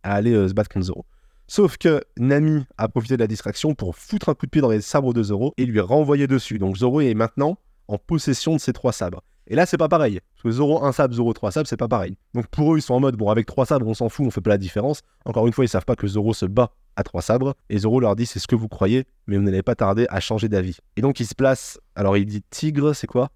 [0.03, 1.05] à aller euh, se battre contre Zoro.
[1.47, 4.71] Sauf que Nami a profité de la distraction pour foutre un coup de pied dans
[4.71, 6.59] les sabres de Zoro et lui renvoyer dessus.
[6.59, 7.59] Donc Zoro est maintenant
[7.89, 9.23] en possession de ses trois sabres.
[9.49, 10.21] Et là, c'est pas pareil.
[10.35, 12.17] Parce que Zoro, un sabre, Zoro, trois sabres, c'est pas pareil.
[12.35, 14.31] Donc pour eux, ils sont en mode, bon, avec trois sabres, on s'en fout, on
[14.31, 15.03] fait pas la différence.
[15.25, 17.55] Encore une fois, ils savent pas que Zoro se bat à trois sabres.
[17.69, 20.21] Et Zoro leur dit, c'est ce que vous croyez, mais vous n'allez pas tarder à
[20.21, 20.79] changer d'avis.
[20.97, 21.81] Et donc, il se place.
[21.95, 23.31] Alors, il dit tigre, c'est quoi?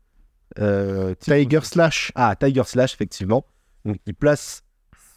[0.58, 2.12] Euh, Tiger Slash.
[2.14, 3.44] Ah, Tiger Slash, effectivement.
[3.84, 4.62] Donc, il place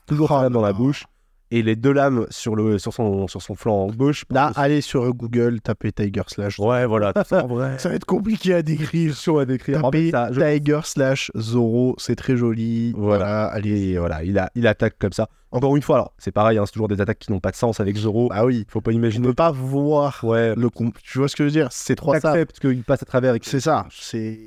[0.08, 1.06] toujours lame dans la bouche.
[1.50, 4.26] Et les deux lames sur, le, sur, son, sur son flanc gauche.
[4.30, 6.60] Là, allez sur Google, tapez Tiger Slash.
[6.60, 7.14] Ouais, voilà.
[7.26, 7.80] ça, vrai.
[7.80, 9.16] Ça va être compliqué à décrire.
[9.16, 9.82] chaud à décrire.
[9.82, 12.94] Tapez ça- je- Tiger Slash Zoro, c'est très joli.
[12.98, 13.46] Voilà.
[13.46, 13.98] allez.
[13.98, 15.30] Voilà, il, a, il attaque comme ça.
[15.52, 17.56] Encore une fois, alors, c'est pareil, hein, c'est toujours des attaques qui n'ont pas de
[17.56, 18.28] sens avec Zoro.
[18.34, 19.24] Ah oui, Faut pas imaginer.
[19.24, 21.70] ne peux pas voir Ouais, le comp- Tu vois ce que je veux dire?
[21.72, 22.34] C'est trois sabres.
[22.36, 23.86] accepte qu'il passe à travers et C'est ça.
[23.90, 24.38] C'est.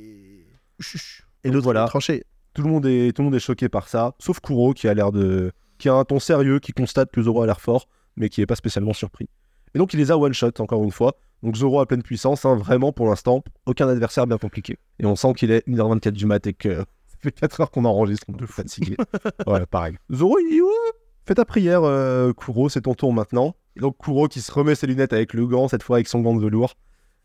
[1.45, 1.87] Et l'autre, voilà.
[1.87, 2.25] tranché.
[2.55, 4.95] tout le monde est tout le monde est choqué par ça, sauf Kuro qui a
[4.95, 8.29] l'air de qui a un ton sérieux, qui constate que Zoro a l'air fort, mais
[8.29, 9.29] qui est pas spécialement surpris.
[9.75, 11.17] Et donc il les a one shot encore une fois.
[11.43, 14.79] Donc Zoro à pleine puissance, hein, vraiment pour l'instant, aucun adversaire bien compliqué.
[14.99, 17.85] Et on sent qu'il est 1h24 du mat et que ça fait 4 heures qu'on
[17.85, 18.97] enregistre, on est fatigué.
[19.47, 19.97] ouais, pareil.
[20.13, 20.93] Zoro il dit ouais,
[21.27, 23.55] fais ta prière euh, Kuro, c'est ton tour maintenant.
[23.77, 26.21] Et donc Kuro qui se remet ses lunettes avec le gant, cette fois avec son
[26.21, 26.75] gant de velours,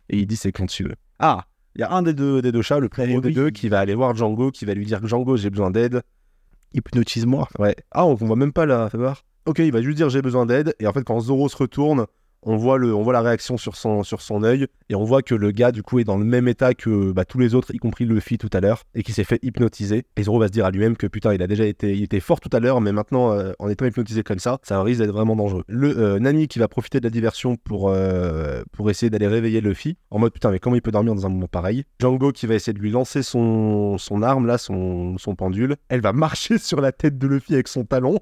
[0.09, 0.95] et il dit c'est quand tu veux.
[1.19, 1.45] Ah,
[1.75, 3.33] il y a un des deux, des deux chats, le plus Eh gros des oui.
[3.33, 6.03] deux, qui va aller voir Django, qui va lui dire Django j'ai besoin d'aide.
[6.75, 7.48] Hypnotise-moi.
[7.58, 7.75] Ouais.
[7.91, 9.24] Ah, on, on voit même pas la voir.
[9.46, 10.75] Ok, il va juste dire j'ai besoin d'aide.
[10.79, 12.05] Et en fait, quand Zoro se retourne,
[12.46, 14.44] on voit, le, la réaction sur son, sur son.
[14.44, 17.25] Et on voit que le gars, du coup, est dans le même état que bah,
[17.25, 18.84] tous les autres, y compris Luffy tout à l'heure.
[18.94, 20.06] Et qui s'est fait hypnotiser.
[20.16, 22.40] Et va se dire à lui-même que putain, il a déjà été, il était fort
[22.40, 22.82] tout à l'heure.
[22.82, 25.64] Mais maintenant, euh, en étant hypnotisé comme ça, ça risque d'être vraiment dangereux.
[25.68, 29.98] Le euh, qui va profiter de la diversion pour, euh, essayer d'aller réveiller Luffy.
[30.12, 31.86] En mode putain, mais comment il peut dormir dans un moment pareil?
[32.00, 35.75] Django qui va essayer de lui lancer son, son arme, là, son, son pendule.
[35.90, 38.20] Elle va marcher sur la tête de Luffy avec son talon.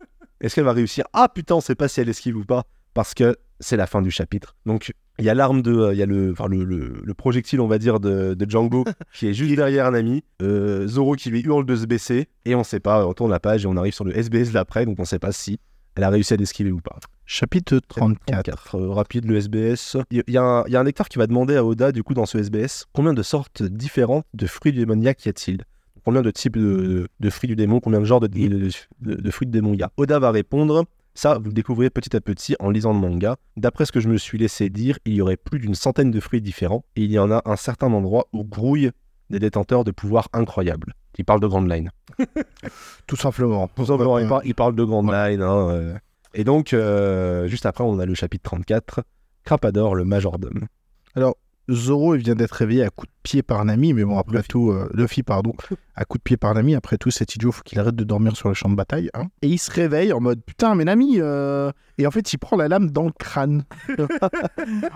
[0.40, 1.04] Est-ce qu'elle va réussir?
[1.12, 2.64] Ah putain, on sait pas si elle esquive ou pas,
[2.94, 4.54] parce que c'est la fin du chapitre.
[4.66, 7.14] Donc il y a l'arme de, euh, il y a le, enfin le, le- le
[7.14, 8.84] projectile, on va dire, de, de Django
[9.14, 10.22] qui est juste derrière un ami.
[10.42, 13.06] Euh, Zoro qui lui hurle de se baisser, et on sait pas.
[13.06, 15.32] On tourne la page et on arrive sur le SBS d'après, donc on sait pas
[15.32, 15.58] si
[15.94, 16.98] elle a réussi à l'esquiver ou pas.
[17.24, 18.76] Chapitre 34.
[18.76, 19.96] euh, rapide le SBS.
[20.10, 22.02] Il y, a un- il y a un lecteur qui va demander à Oda, du
[22.02, 25.64] coup, dans ce SBS, combien de sortes différentes de fruits du démoniaque y a-t-il?
[26.04, 27.80] Combien de types de, de- de fruits du démon?
[27.80, 29.90] Combien de genres de, de- fruits de démon il y a?
[29.96, 30.84] Oda va répondre.
[31.18, 33.36] Ça, vous le découvrez petit à petit en lisant le manga.
[33.56, 36.20] D'après ce que je me suis laissé dire, il y aurait plus d'une centaine de
[36.20, 38.90] fruits différents et il y en a un certain endroit où grouillent
[39.30, 40.92] des détenteurs de pouvoirs incroyables.
[41.18, 41.90] Il parle de Grand Line.
[43.06, 43.68] Tout simplement.
[43.68, 45.40] Tout simplement, il, par- il parle de Grand Line.
[45.40, 45.94] hein, euh.
[46.34, 49.00] Et donc, euh, juste après, on a le chapitre 34,
[49.44, 50.66] Crapador, le majordome.
[51.14, 51.36] Alors,
[51.70, 54.48] Zoro, il vient d'être réveillé à coups de pied par Nami, mais bon, après Luffy.
[54.48, 55.52] tout, euh, Luffy, pardon,
[55.96, 58.36] à coups de pied par Nami, après tout, cet idiot, faut qu'il arrête de dormir
[58.36, 59.10] sur le champ de bataille.
[59.14, 59.24] hein.
[59.42, 62.56] Et il se réveille en mode, putain, mais Nami, euh, et en fait, il prend
[62.56, 63.64] la lame dans le crâne.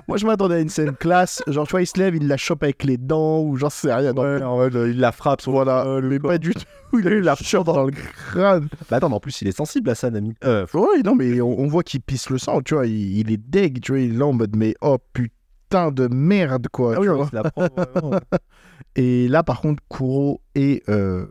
[0.09, 2.37] Moi, je m'attendais à une scène classe, genre, tu vois, il se lève, il la
[2.37, 4.13] chope avec les dents, ou j'en sais rien.
[4.13, 5.43] Non, il la frappe.
[5.47, 8.69] voilà, mais pas du tout, il a eu la chope dans le crâne.
[8.91, 10.35] Bah attends, en plus, il est sensible à ça, Nami.
[10.45, 13.33] Euh, Ouais, non, mais on, on voit qu'il pisse le sang, tu vois, il, il
[13.33, 15.35] est deg, tu vois, il est là en mode, mais oh putain
[15.71, 16.93] de merde, quoi.
[16.93, 17.29] ah tu oui, vois.
[17.33, 18.21] il la prend vraiment.
[18.97, 21.27] Et là, par contre, Kuro et euh,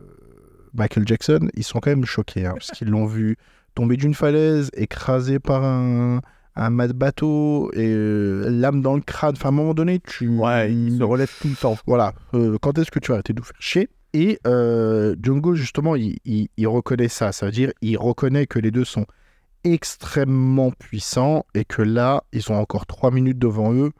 [0.72, 3.36] Michael Jackson, ils sont quand même choqués, hein, parce qu'ils l'ont vu
[3.74, 6.20] tomber d'une falaise, écrasé par un,
[6.56, 9.34] un mât de bateau, et euh, lame dans le crâne.
[9.36, 10.28] Enfin, à un moment donné, tu...
[10.28, 11.76] Ouais, il se relève tout le temps.
[11.86, 13.88] Voilà, euh, quand est-ce que tu vas arrêter de nous faire chier?
[14.14, 17.30] Et euh, Django, justement, il, il- il reconnaît ça.
[17.32, 19.04] Ça veut dire, il reconnaît que les deux sont
[19.64, 23.90] extrêmement puissants et que là, ils ont encore trois minutes devant eux.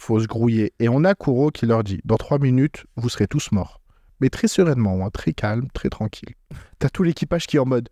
[0.00, 0.72] Faut se grouiller.
[0.78, 3.82] Et on a Kuro qui leur dit, dans trois minutes, vous serez tous morts.
[4.20, 6.34] Mais très sereinement, hein, très calme, très tranquille.
[6.78, 7.88] T'as tout l'équipage qui est en mode,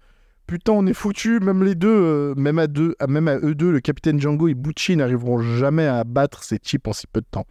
[0.46, 1.38] putain, on est foutu.
[1.40, 4.48] Même les deux, euh, même à deux, à- même à eux deux, le capitaine Django
[4.48, 7.46] et Bucci n'arriveront jamais à battre ces types en si peu de temps.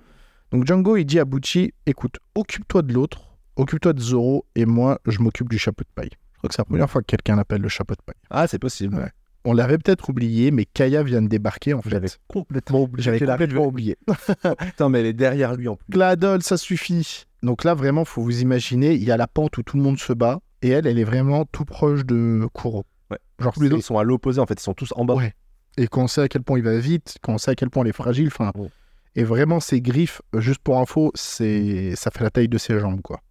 [0.51, 4.99] Donc Django, il dit à Bucci, écoute, occupe-toi de l'autre, occupe-toi de Zoro, et moi,
[5.05, 6.09] je m'occupe du chapeau de paille.
[6.33, 8.15] Je crois que c'est la première fois que quelqu'un l'appelle le chapeau de paille.
[8.29, 8.95] Ah, c'est possible.
[8.95, 9.11] Ouais.
[9.49, 11.89] On l'avait peut-être oublié, mais Kaya vient de débarquer, en fait.
[11.89, 13.03] J'avais complètement oublié.
[13.03, 13.95] J'avais complètement oublié.
[14.59, 15.85] Putain, mais elle est derrière lui en plus.
[15.89, 17.23] Gladol, ça suffit.
[17.43, 19.99] Donc là, vraiment, faut vous imaginer, il y a la pente où tout le monde
[19.99, 22.83] se bat, et elle, elle est vraiment tout proche de Kuro.
[23.09, 23.19] Ouais.
[23.39, 23.85] Genre tous les Ils autres.
[23.85, 25.13] sont à l'opposé en fait, ils sont tous en bas.
[25.13, 25.33] Ouais.
[25.77, 27.69] Et quand on sait à quel point il va vite, quand on sait à quel
[27.69, 28.51] point elle est fragile, enfin.
[29.15, 32.77] Et vraiment, ses griffes, euh, juste pour info, c'est ça fait la taille de ses
[32.79, 33.21] jambes, quoi.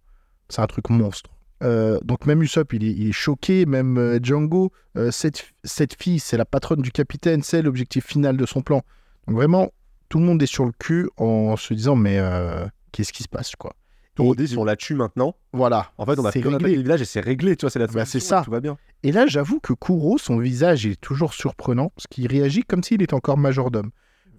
[0.49, 1.29] C'est un truc monstre.
[1.63, 4.71] Euh, donc même Usopp, il est, il est choqué, même euh, Django.
[4.97, 8.81] euh, cette, cette fille, c'est la patronne du capitaine, c'est l'objectif final de son plan.
[9.27, 9.71] Donc vraiment,
[10.09, 12.19] tout le monde est sur le cul en se disant, mais
[12.91, 13.73] qu'est-ce qui se passe, quoi?
[14.15, 15.91] Tout on la tue maintenant, Voilà.
[15.99, 16.75] en fait, on a fait réglé.
[16.75, 18.41] le village et c'est réglé, tu vois, c'est la Bah, c'est ça.
[18.43, 18.75] Tout va bien.
[19.03, 22.81] Et là, j'avoue que Kuro, son visage il est toujours surprenant, parce qu'il réagit comme
[22.83, 23.91] s'il était encore majordome.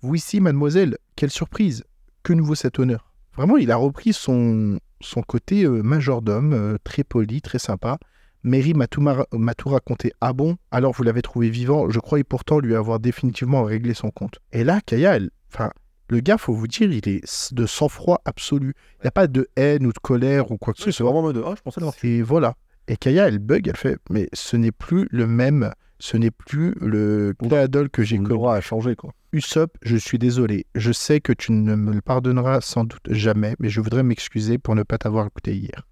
[0.02, 1.84] Vous ici, mademoiselle, quelle surprise
[2.24, 3.12] Que nous vaut cet honneur?
[3.36, 7.98] Vraiment, il a repris son, son côté euh, majordome, euh, très poli, très sympa.
[8.44, 10.12] Mary m'a tout, m'a tout raconté.
[10.20, 10.56] Ah bon?
[10.70, 14.38] Alors vous l'avez trouvé vivant Je croyais pourtant lui avoir définitivement réglé son compte.
[14.52, 15.30] Et là, Kaya, elle...
[15.52, 15.70] enfin,
[16.08, 18.74] le gars, faut vous dire, il est de sang-froid absolu.
[19.00, 20.98] Il n'y a pas de haine ou de colère ou quoi que ce Oui, c'est
[20.98, 21.06] soit.
[21.06, 21.94] vraiment en mode, ah, je pensais l'avoir.
[22.02, 22.54] Et voilà.
[22.86, 26.74] Et Kaya, elle bug, elle fait, mais ce n'est plus le même, ce n'est plus
[26.80, 28.32] le Cléadol que j'ai connu.
[28.32, 29.12] aura a changé, quoi.
[29.32, 30.66] Usopp, je suis désolé.
[30.74, 34.58] Je sais que tu ne me le pardonneras sans doute jamais, mais je voudrais m'excuser
[34.58, 35.86] pour ne pas t'avoir écouté hier.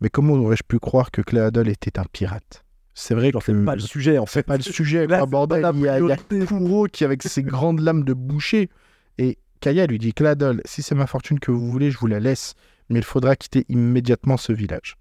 [0.00, 2.64] Mais comment aurais-je pu croire que Cléadol était un pirate?
[2.94, 4.40] C'est vrai Genre, que c'est pas le sujet, en fait.
[4.40, 5.62] c'est pas le sujet, Là, bordel.
[5.62, 6.16] pas la Il y a, il y a.
[6.46, 8.68] Kuro qui, avec ses grandes lames de boucher.
[9.16, 12.20] Et Kaya lui dit Cléadol, si c'est ma fortune que vous voulez, je vous la
[12.20, 12.54] laisse,
[12.90, 14.96] mais il faudra quitter immédiatement ce village.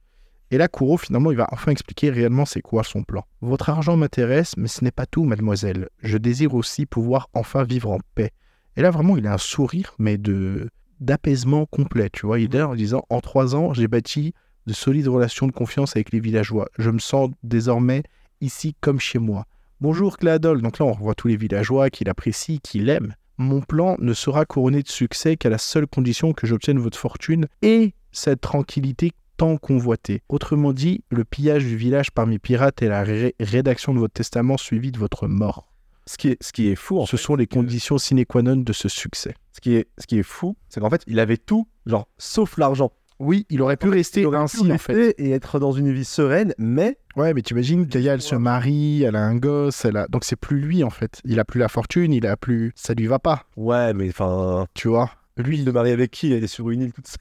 [0.52, 3.24] Et là, Kuro, finalement, il va enfin expliquer réellement c'est quoi son plan.
[3.40, 5.88] Votre argent m'intéresse, mais ce n'est pas tout, mademoiselle.
[6.04, 8.32] Je désire aussi pouvoir enfin vivre en paix.
[8.76, 12.40] Et là, vraiment, il a un sourire, mais de d'apaisement complet, tu vois.
[12.40, 14.34] Il est là en disant, en trois ans, j'ai bâti
[14.68, 16.70] de solides relations de confiance avec les villageois.
[16.78, 18.04] Je me sens désormais
[18.42, 19.46] ici comme chez moi.
[19.80, 20.62] Bonjour Cléadol.
[20.62, 23.16] Donc là, on revoit tous les villageois qu'il apprécie, qu'il aime.
[23.38, 27.48] Mon plan ne sera couronné de succès qu'à la seule condition que j'obtienne votre fortune
[27.64, 30.22] et cette tranquillité tant convoitée.
[30.30, 34.14] Autrement dit, le pillage du village par mes pirates et la ré- rédaction de votre
[34.14, 35.68] testament suivi de votre mort.
[36.06, 38.44] Ce qui est, ce qui est fou, en Ce fait, sont les conditions sine qua
[38.44, 39.34] non de ce succès.
[39.54, 42.60] Ce qui est, ce qui est fou, c'est qu'en fait, il avait tout, genre, sauf
[42.60, 42.92] l'argent.
[43.18, 44.94] Oui, il aurait pu rester Il aurait pu ainsi en fait.
[44.94, 49.02] rester et être dans une vie sereine, mais Ouais, mais t'imagines, Gaïa, elle se marie,
[49.02, 50.08] elle a un gosse, elle a...
[50.08, 51.20] donc c'est plus lui en fait.
[51.26, 54.68] Il a plus la fortune, il a plus, ça lui va pas, ouais, mais enfin,
[54.76, 55.10] tu vois?
[55.38, 57.18] lui, il se marie avec qui Elle est sur une île toute seule.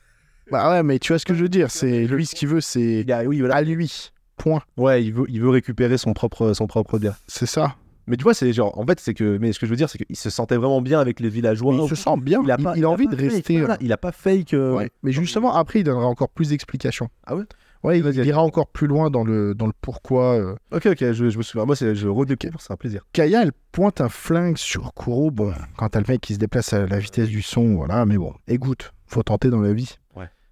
[0.50, 2.60] Bah ouais, mais tu vois ce que je veux dire, c'est lui ce qu'il veut,
[2.60, 3.56] c'est a- oui, voilà.
[3.56, 4.10] à lui.
[4.36, 4.62] Point.
[4.76, 7.14] Ouais, il veut, il veut récupérer son propre, son propre bien.
[7.26, 7.76] C'est ça.
[8.06, 9.88] Mais tu vois, c'est genre, en fait, c'est que, mais ce que je veux dire,
[9.90, 11.74] c'est qu'il se sentait vraiment bien avec les villageois.
[11.80, 12.40] il se sent bien.
[12.42, 13.58] Il a, pas- il a envie de fake, rester.
[13.58, 14.54] voilà, euh, il a pas fake.
[14.54, 14.90] euh, ouais.
[15.02, 17.08] Mais justement, après, il donnera encore plus d'explications.
[17.26, 17.44] Ah ouais?
[17.82, 20.34] Ouais, il, il ira encore plus loin dans le, dans le pourquoi.
[20.34, 20.54] euh.
[20.72, 21.64] Ok, ok, je, je me souviens.
[21.66, 23.06] Moi, c'est, je redécouvre, c'est un plaisir.
[23.12, 25.30] Kaya, elle pointe un flingue sur Kuro.
[25.30, 28.18] Bon, quand t'as le mec qui se déplace à la vitesse du son, voilà, mais
[28.18, 29.96] bon, écoute, faut tenter dans la vie.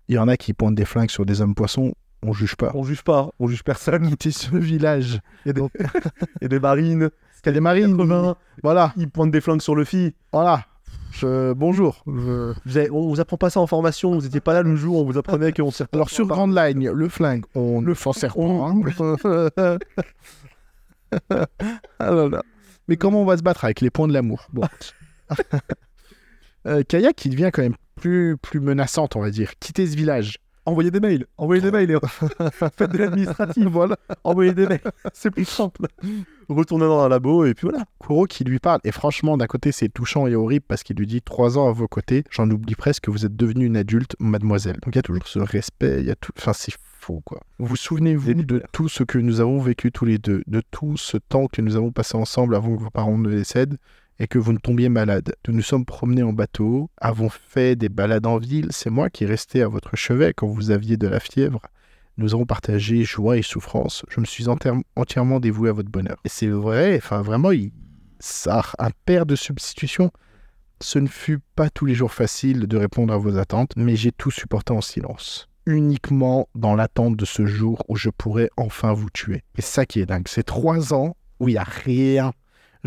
[0.09, 1.93] Il y en a qui pointent des flingues sur des hommes poissons,
[2.23, 2.73] on juge pas.
[2.75, 4.09] On juge pas, on juge personne.
[4.09, 5.21] Quitter ce village.
[5.45, 5.61] Il y a des,
[6.41, 7.11] il y a des marines,
[7.45, 7.97] Il y a des marines.
[7.97, 10.13] 80, Voilà, ils pointent des flingues sur le fil.
[10.33, 10.65] voilà.
[11.13, 12.03] Je- Bonjour.
[12.07, 14.77] Je- Vous avez- on vous apprend pas ça en formation, vous étiez pas là le
[14.77, 18.13] jour, on vous apprenait qu'on s'est Alors sur Grande Line, le flingue, on ne s'en
[18.13, 18.43] sert pas.
[18.43, 19.79] hein.
[21.99, 22.27] Ah.
[22.89, 24.47] Mais comment on va se battre avec les points de l'amour?
[24.53, 24.63] Bon.
[26.69, 29.53] Euh, Kaya qui devient quand même plus, plus menaçante, on va dire.
[29.59, 30.39] Quitter ce village.
[30.67, 31.97] Envoyez des mails, envoyez des mails, et
[32.53, 34.83] faites de l'administratif, voilà, envoyez des mails,
[35.15, 35.87] c'est plus simple.
[36.51, 37.87] Retournez dans un labo et puis voilà.
[37.99, 41.07] Kuro qui lui parle, et franchement, d'un côté, c'est touchant et horrible parce qu'il lui
[41.07, 44.15] dit Trois ans à vos côtés, j'en oublie presque que vous êtes devenue une adulte,
[44.19, 44.77] mademoiselle.
[44.83, 46.33] Donc il y a toujours ce respect, il y a tout.
[46.37, 47.41] Enfin, c'est faux, quoi.
[47.59, 51.17] Vous souvenez-vous de tout ce que nous avons vécu tous les deux, de tout ce
[51.17, 53.79] temps que nous avons passé ensemble avant que vos parents ne décèdent?
[54.19, 55.35] Et que vous ne tombiez malade.
[55.47, 59.27] Nous nous sommes promenés en bateau, avons fait des balades en ville, c'est moi qui
[59.27, 61.63] restais à votre chevet quand vous aviez de la fièvre.
[62.17, 64.05] Nous avons partagé joie et souffrance.
[64.09, 66.17] Je me suis entièrement dévoué à votre bonheur.
[66.25, 67.51] Et c'est vrai, enfin vraiment,
[68.19, 70.11] ça, un père de substitution.
[70.81, 74.11] Ce ne fut pas tous les jours facile de répondre à vos attentes, mais j'ai
[74.11, 75.49] tout supporté en silence.
[75.67, 79.45] Uniquement dans l'attente de ce jour où je pourrais enfin vous tuer.
[79.57, 82.33] Et ça qui est dingue, c'est trois ans où il n'y a rien.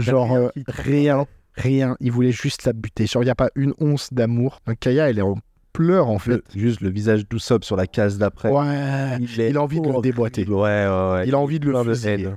[0.02, 1.98] Genre rien euh, rien, rien.
[2.00, 3.08] Il voulait juste la buter.
[3.08, 4.60] Genre il n'y a pas une once d'amour.
[4.66, 5.38] Donc Kaya, elle est en
[5.74, 6.32] pleurs en fait.
[6.32, 8.50] Le- juste le visage d'Usopp sur la case d'après.
[8.50, 9.18] Ouais.
[9.20, 10.46] Il, a envie de le déboîter.
[10.48, 11.28] Ouais, ouais, ouais.
[11.28, 12.30] Il a envie de le de fusiller.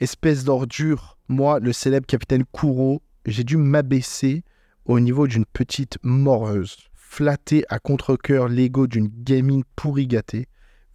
[0.00, 1.18] espèce d'ordure.
[1.28, 4.42] Moi, le célèbre capitaine Kuro, j'ai dû m'abaisser
[4.84, 10.46] au niveau d'une petite moreuse, flatter à contre-coeur l'ego d'une gamine pourri gâtée.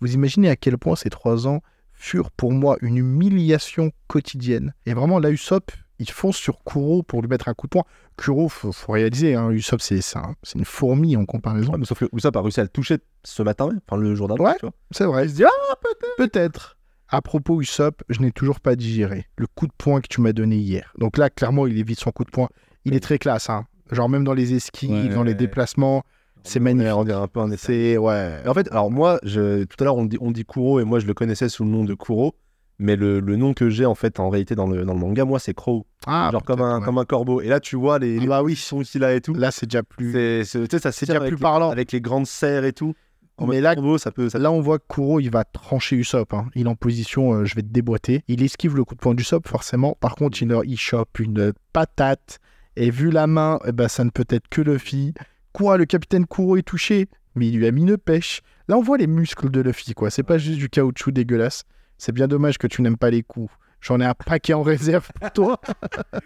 [0.02, 1.62] Vous imaginez à quel point ces trois ans
[1.94, 4.74] furent pour moi une humiliation quotidienne.
[4.86, 7.84] Et vraiment, là, Usopp, il fonce sur Kuro pour lui mettre un coup de poing.
[8.18, 11.72] Kuro, faut, faut réaliser, hein, Usopp, c'est c'est un- c'est une fourmi en comparaison.
[11.74, 14.14] Ouais, mais sauf que Usopp a réussi à le toucher ce matin même, enfin le
[14.16, 14.56] jour d'avant, Ouais.
[14.92, 15.26] C'est vrai.
[15.26, 16.16] Il se dit Ah, peut-être.
[16.18, 16.78] Peut-être.
[17.10, 20.34] À propos, Usopp, je n'ai toujours pas digéré le coup de poing que tu m'as
[20.34, 20.94] donné hier.
[20.98, 22.50] Donc là, clairement, il évite son coup de poing.
[22.86, 23.66] Il est très classe, hein.
[23.92, 26.04] Genre, même dans les Ouais, dans les déplacements,
[26.44, 26.94] c'est magnifique.
[26.94, 27.98] On dirait un peu un essai.
[27.98, 28.42] Ouais.
[28.46, 31.00] En fait, alors moi, je, tout à l'heure, on dit, on dit Kuro et moi,
[31.00, 32.36] je le connaissais sous le nom de Kuro.
[32.80, 35.26] Mais le, le nom que j'ai en fait en réalité dans le, dans le manga,
[35.26, 35.86] moi, c'est Crow.
[36.06, 36.86] Ah, genre comme un, ouais.
[36.86, 37.42] comme un corbeau.
[37.42, 38.56] Et là, tu vois les, Ah les bah oui.
[38.56, 39.34] sons qu'il a et tout.
[39.34, 40.12] Là, c'est déjà plus.
[40.12, 41.72] C'est, c'est- tu sais, ça C'est déjà plus les- parlant.
[41.72, 42.94] Avec les grandes serres et tout.
[43.40, 44.30] En Mais là- ça peut.
[44.30, 44.38] Ça...
[44.40, 46.34] Là, on voit que Kuro, il va trancher Usopp.
[46.34, 46.48] hein.
[46.56, 48.24] Il est en position, euh, je vais te déboîter.
[48.28, 49.96] Il esquive le coup de poing d'Usopp, forcément.
[50.00, 52.40] Par contre, il, il chope une patate.
[52.76, 55.14] Et vu la main, eh ben, ça ne peut être que Luffy.
[55.54, 58.42] Quoi, le capitaine Kuro est touché, mais il lui a mis une pêche.
[58.68, 60.12] Là, on voit les muscles de Luffy, quoi.
[60.12, 61.64] C'est pas juste du caoutchouc dégueulasse.
[61.98, 63.52] C'est bien dommage que tu n'aimes pas les coups.
[63.82, 65.62] J'en ai un paquet en réserve pour toi.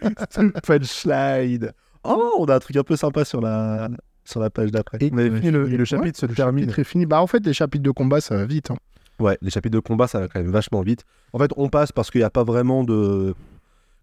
[0.66, 1.72] Punchline.
[2.04, 3.90] Oh, on a un truc un peu sympa sur la,
[4.26, 4.98] sur la page d'après.
[5.02, 6.64] Et- fini le, et le Ouais, chapitre se termine.
[6.66, 7.06] chapitre est fini.
[7.06, 8.72] Bah, en fait, les chapitres de combat, ça va vite.
[8.72, 8.78] hein.
[9.20, 11.04] Ouais, les chapitres de combat, ça va quand même vachement vite.
[11.34, 13.36] En fait, on passe parce qu'il n'y a pas vraiment de.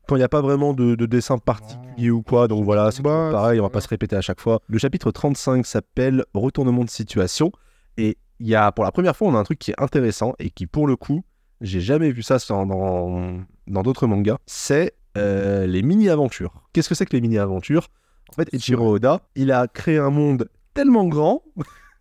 [0.07, 3.03] Quand il n'y a pas vraiment de, de dessin particulier ou quoi, donc voilà, c'est
[3.03, 4.61] Bah, pareil, on va pas se répéter à chaque fois.
[4.69, 7.51] Le chapitre 35 s'appelle Retournement de situation.
[7.99, 10.35] Et il y a, pour la première fois, on a un truc qui est intéressant
[10.39, 11.25] et qui, pour le coup,
[11.61, 14.37] j'ai jamais vu ça dans dans d'autres mangas.
[14.47, 16.53] C'est euh, les mini-aventures.
[16.73, 17.89] Qu'est-ce que c'est que les mini-aventures?
[18.31, 21.43] En fait, Ichiro Oda, il a créé un monde tellement grand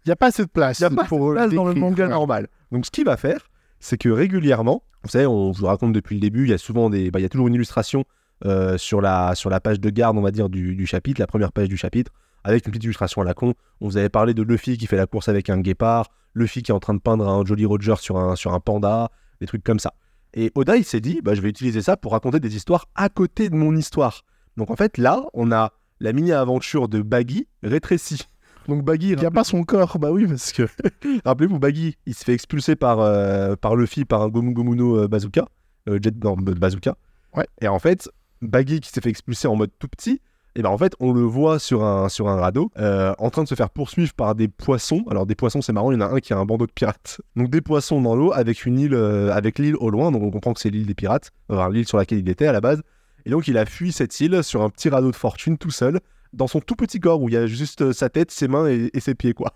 [0.06, 0.80] Il n'y a pas assez de place.
[0.80, 2.10] il n'y a pas pour de place dans le manga Ouais.
[2.10, 2.48] normal.
[2.72, 6.22] Donc ce qu'il va faire, c'est que régulièrement, vous savez, on vous raconte depuis le
[6.22, 8.06] début, il y a souvent des, bah, il y a toujours une illustration
[8.46, 11.28] euh, sur la sur la page de garde, on va dire du, du chapitre, la
[11.28, 12.12] première page du chapitre,
[12.46, 13.54] avec une petite illustration à la con.
[13.82, 16.72] On vous avait parlé de Luffy qui fait la course avec un guépard, Luffy qui
[16.72, 19.10] est en train de peindre un Jolly Roger sur un sur un panda,
[19.42, 19.94] des trucs comme ça.
[20.34, 23.10] Et Oda, il s'est dit, bah, je vais utiliser ça pour raconter des histoires à
[23.10, 24.24] côté de mon histoire.
[24.58, 28.22] Donc en fait, là, on a la mini-aventure de Baggy rétrécie.
[28.68, 29.98] Donc Baggy, Il n'y a pas son corps.
[29.98, 30.68] Bah oui, parce que.
[31.26, 34.98] Rappelez-vous, Baggy, il se fait expulser par, euh, par Luffy par un Gomu Gomu no
[35.00, 35.48] euh, Bazooka.
[35.88, 36.98] euh, jet, non, Bazooka.
[37.36, 37.48] Ouais.
[37.62, 38.10] Et en fait,
[38.42, 40.22] Baggy qui s'est fait expulser en mode tout petit,
[40.58, 43.54] et ben en fait, on le voit sur un, radeau euh, en train de se
[43.54, 45.04] faire poursuivre par des poissons.
[45.08, 46.72] Alors, des poissons, c'est marrant, il y en a un qui a un bandeau de
[46.72, 47.22] pirates.
[47.36, 50.12] Donc, des poissons dans l'eau avec une île, euh, avec l'île au loin.
[50.12, 51.30] Donc, on comprend que c'est l'île des pirates,
[51.72, 52.82] l'île sur laquelle il était à la base.
[53.28, 56.00] Et donc, il a fui cette île sur un petit radeau de fortune tout seul,
[56.34, 58.68] dans son tout petit corps où il y a juste euh, sa tête, ses mains
[58.68, 59.54] et, et ses pieds, quoi.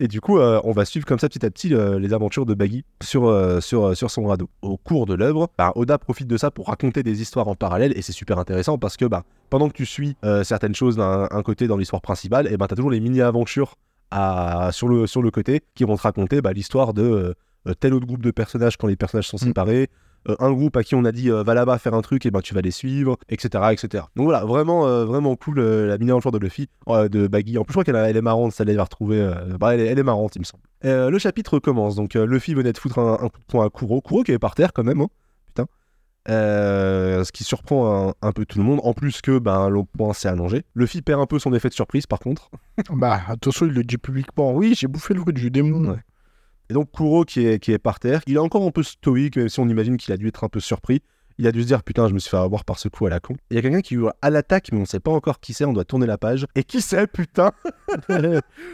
[0.00, 2.46] Et du coup, euh, on va suivre comme ça petit à petit euh, les aventures
[2.46, 4.48] de Baggy sur, euh, sur, sur son radeau.
[4.62, 7.96] Au cours de l'œuvre, bah, Oda profite de ça pour raconter des histoires en parallèle
[7.96, 11.42] et c'est super intéressant parce que bah, pendant que tu suis certaines choses d'un un
[11.42, 13.76] côté dans l'histoire principale, et ben tu as toujours les mini-aventures
[14.10, 17.34] à- sur, le, sur le côté qui vont te raconter bah, l'histoire de
[17.80, 19.46] tel autre groupe de personnages quand les personnages sont Mm.
[19.46, 19.90] séparés.
[20.28, 22.30] Euh, un groupe à qui on a dit euh, va là-bas faire un truc et
[22.30, 26.10] ben tu vas les suivre etc etc donc voilà vraiment euh, vraiment cool la mini
[26.10, 28.76] aventure de Luffy de Baggy en plus je crois qu'elle elle est marrante ça elle
[28.76, 32.14] va retrouver bah, elle, est, elle est marrante il me semble le chapitre commence donc
[32.14, 34.54] Luffy venait de foutre un, un coup de poing à Kuro Kuro qui est par
[34.54, 35.08] terre quand même hein.
[35.46, 35.66] putain
[36.28, 39.82] Euh, ce qui surprend un, un peu tout le monde en plus que ben le
[39.84, 42.50] point s'est allongé Luffy perd un peu son effet de surprise par contre
[42.90, 44.52] Bah, attention, il le dit publiquement.
[44.52, 45.90] Oui, j'ai bouffé le fruit du démon.
[45.90, 45.98] Ouais.
[46.70, 49.36] Et donc Kuro qui est, qui est par terre, il est encore un peu stoïque,
[49.36, 51.02] même si on imagine qu'il a dû être un peu surpris.
[51.36, 53.10] Il a dû se dire putain, je me suis fait avoir par ce coup à
[53.10, 53.34] la con.
[53.50, 55.64] Il y a quelqu'un qui hurle à l'attaque, mais on sait pas encore qui c'est,
[55.64, 56.46] on doit tourner la page.
[56.54, 57.50] Et qui c'est putain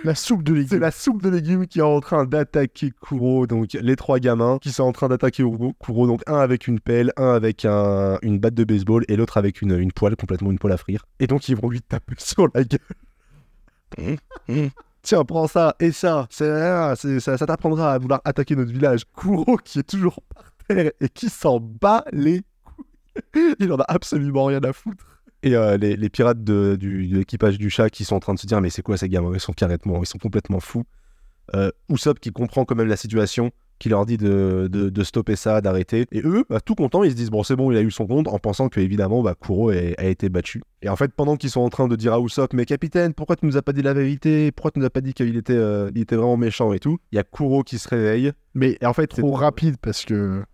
[0.05, 0.79] La soupe de C'est légumes.
[0.81, 4.73] la soupe de légumes qui est en train d'attaquer Kuro, donc les trois gamins qui
[4.73, 8.39] sont en train d'attaquer Kuro, Kuro, donc un avec une pelle, un avec un- une
[8.39, 11.07] batte de baseball et l'autre avec une, une poêle, complètement une poêle à frire.
[11.19, 14.19] Et donc ils vont lui taper sur la gueule.
[15.03, 19.03] Tiens, prends ça et ça, c'est- ça, ça t'apprendra à vouloir attaquer notre village.
[19.17, 23.55] Kuro qui est toujours par terre et qui s'en bat les couilles.
[23.59, 25.05] Il en a absolument rien à foutre.
[25.43, 28.39] Et euh, les, les pirates de, du, l'équipage du chat qui sont en train de
[28.39, 29.33] se dire mais c'est quoi ces gamins?
[29.33, 30.85] Ils sont carrément, ils sont complètement fous.
[31.55, 35.35] Euh, Usopp qui comprend quand même la situation, qui leur dit de, de, de stopper
[35.35, 36.07] ça, d'arrêter.
[36.13, 38.07] Et eux, bah, tout contents, ils se disent bon c'est bon, il a eu son
[38.07, 40.63] compte, en pensant que évidemment bah, Kuro a été battu.
[40.83, 43.35] Et en fait, pendant qu'ils sont en train de dire à Usopp mais capitaine, pourquoi
[43.37, 44.53] tu nous as pas dit la vérité?
[44.53, 46.99] Pourquoi tu nous as pas dit qu'il était, euh, il était vraiment méchant et tout?
[47.11, 48.33] Il y a Kuro qui se réveille.
[48.55, 50.45] Mais en fait, c'est trop rapide parce que.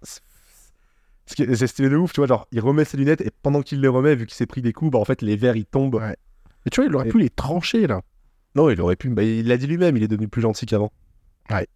[1.27, 3.89] c'est stylé de ouf, tu vois, genre il remet ses lunettes et pendant qu'il les
[3.89, 5.97] remet, vu qu'il s'est pris des coups, bah en fait les verres ils tombent.
[5.97, 6.17] Ouais.
[6.65, 8.03] Et tu vois, il aurait Et- pu les trancher là.
[8.55, 9.11] Non, il aurait pu.
[9.11, 10.91] Bah, il l'a dit lui-même, il est devenu plus gentil qu'avant.
[11.51, 11.67] Ouais.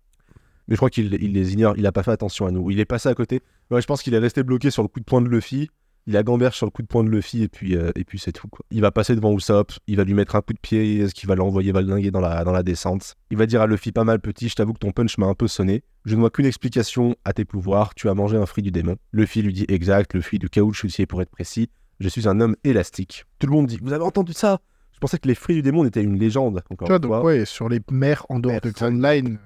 [0.70, 2.70] Mais je crois qu'il il les ignore, il a pas fait attention à nous.
[2.70, 3.42] Il est passé à côté.
[3.70, 5.68] Ouais, je pense qu'il est resté bloqué sur le coup de poing de Luffy.
[6.06, 8.18] Il a gamberge sur le coup de poing de Luffy et puis, euh, et puis
[8.18, 8.48] c'est tout.
[8.48, 8.64] Quoi.
[8.70, 11.26] Il va passer devant Usopp, il va lui mettre un coup de pied, ce qui
[11.26, 13.16] va l'envoyer valdinguer dans la, dans la descente.
[13.30, 15.34] Il va dire à Luffy pas mal petit, je t'avoue que ton punch m'a un
[15.34, 15.82] peu sonné.
[16.06, 18.96] Je ne vois qu'une explication à tes pouvoirs, tu as mangé un fruit du démon.
[19.12, 21.68] Luffy lui dit exact, le fruit du caoutchoucier pour être précis.
[21.98, 23.26] Je suis un homme élastique.
[23.38, 24.60] Tout le monde dit, vous avez entendu ça?
[24.92, 26.62] Je pensais que les fruits du démon étaient une légende.
[26.70, 28.70] Encore Tu vois, donc ouais, sur les mers en dehors de.
[28.70, 29.38] Grand Line.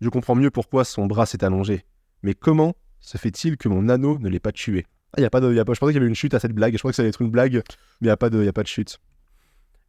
[0.00, 1.84] Je comprends mieux pourquoi son bras s'est allongé.
[2.22, 4.86] Mais comment se fait-il que mon anneau ne l'ait pas tué?
[5.16, 6.34] Ah, y a pas de, y a pas, Je pensais qu'il y avait une chute
[6.34, 6.72] à cette blague.
[6.74, 7.62] Je crois que ça allait être une blague, mais
[8.00, 8.98] il n'y a, pas de- y a pas de chute.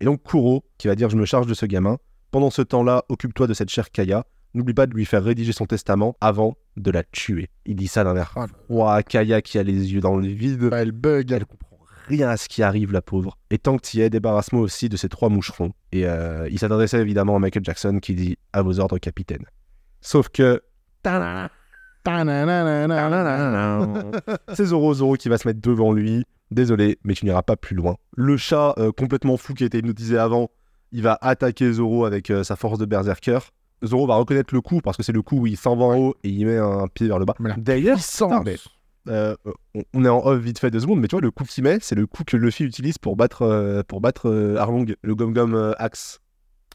[0.02, 1.98] Et donc Kuro, qui va dire Je me charge de ce gamin.
[2.32, 4.26] Pendant ce temps-là, occupe-toi de cette chère Kaya.
[4.54, 7.50] N'oublie pas de lui faire rédiger son testament avant de la tuer.
[7.66, 8.48] Il dit ça d'un air Ah.
[8.66, 9.02] froid.
[9.04, 10.70] Kaya qui a les yeux dans le vide.
[10.70, 11.32] Bah, elle bug.
[11.32, 13.38] Elle comprend rien à ce qui arrive, la pauvre.
[13.50, 15.72] Et tant que tu y es, débarrasse-moi aussi de ces trois moucherons.
[15.92, 19.46] Et euh, il s'adressait évidemment à Michael Jackson qui dit À vos ordres, capitaine.
[20.06, 20.62] Sauf que.
[24.54, 26.24] C'est Zoro Zoro qui va se mettre devant lui.
[26.52, 27.96] Désolé, mais tu n'iras pas plus loin.
[28.16, 30.50] Le chat complètement fou qui a été hypnotisé avant,
[30.92, 33.40] il va attaquer Zoro avec sa force de berserker.
[33.84, 35.98] Zoro va reconnaître le coup parce que c'est le coup où il s'en va en
[35.98, 37.34] haut et il met un pied vers le bas.
[37.58, 37.98] D'ailleurs,
[39.08, 39.36] euh,
[39.94, 41.78] on- est en off vite fait deux secondes, mais tu vois, le coup qu'il met,
[41.82, 46.20] c'est le coup que Luffy utilise pour battre, pour battre Arlong, le Gum euh, Axe.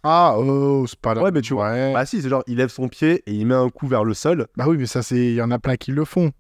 [0.03, 1.23] Ah, oh, c'est pas là.
[1.23, 1.71] Ouais, mais tu vois.
[1.73, 1.93] Ouais.
[1.93, 4.15] Bah si, c'est genre, il lève son pied et il met un coup vers le
[4.15, 4.47] sol.
[4.57, 5.17] Bah oui, mais ça, c'est.
[5.19, 6.31] Il y en a plein qui le font.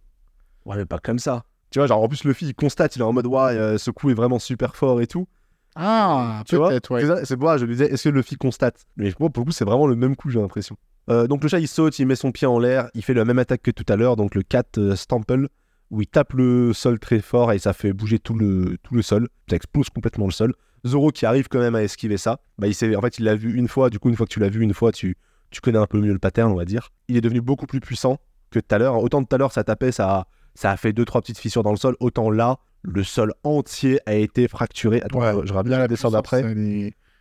[0.65, 1.45] Ouais, mais pas comme ça.
[1.71, 3.91] Tu vois, genre, en plus, Luffy, il constate, il est en mode, ouais, euh, ce
[3.91, 5.29] coup est vraiment super fort et tout.
[5.77, 7.01] Ah, Tu vois, peut-être, ouais.
[7.25, 8.87] C'est ça, je me disais, est-ce que Luffy constate?
[8.97, 10.77] Mais moi, pour le coup, c'est vraiment le même coup, j'ai l'impression.
[11.09, 13.25] Euh, donc le chat, il saute, il met son pied en l'air, il fait la
[13.25, 15.49] même attaque que tout à l'heure, donc le cat euh, stample,
[15.91, 19.03] où il tape le sol très fort et ça fait bouger tout le, tout le
[19.03, 19.29] sol.
[19.49, 20.55] Ça explose complètement le sol.
[20.87, 23.55] Zoro qui arrive quand même à esquiver ça, bah, il en fait, il l'a vu
[23.57, 25.17] une fois, du coup, une fois que tu l'as vu une fois, tu,
[25.51, 26.91] tu connais un peu mieux le pattern, on va dire.
[27.09, 28.19] Il est devenu beaucoup plus puissant
[28.51, 28.97] que tout à l'heure.
[29.03, 31.63] Autant tout à l'heure, ça tapait, ça a, ça a fait deux, trois petites fissures
[31.63, 35.03] dans le sol, autant là, le sol entier a été fracturé.
[35.03, 36.17] Attends, Ouais, je- rappelle la descente est-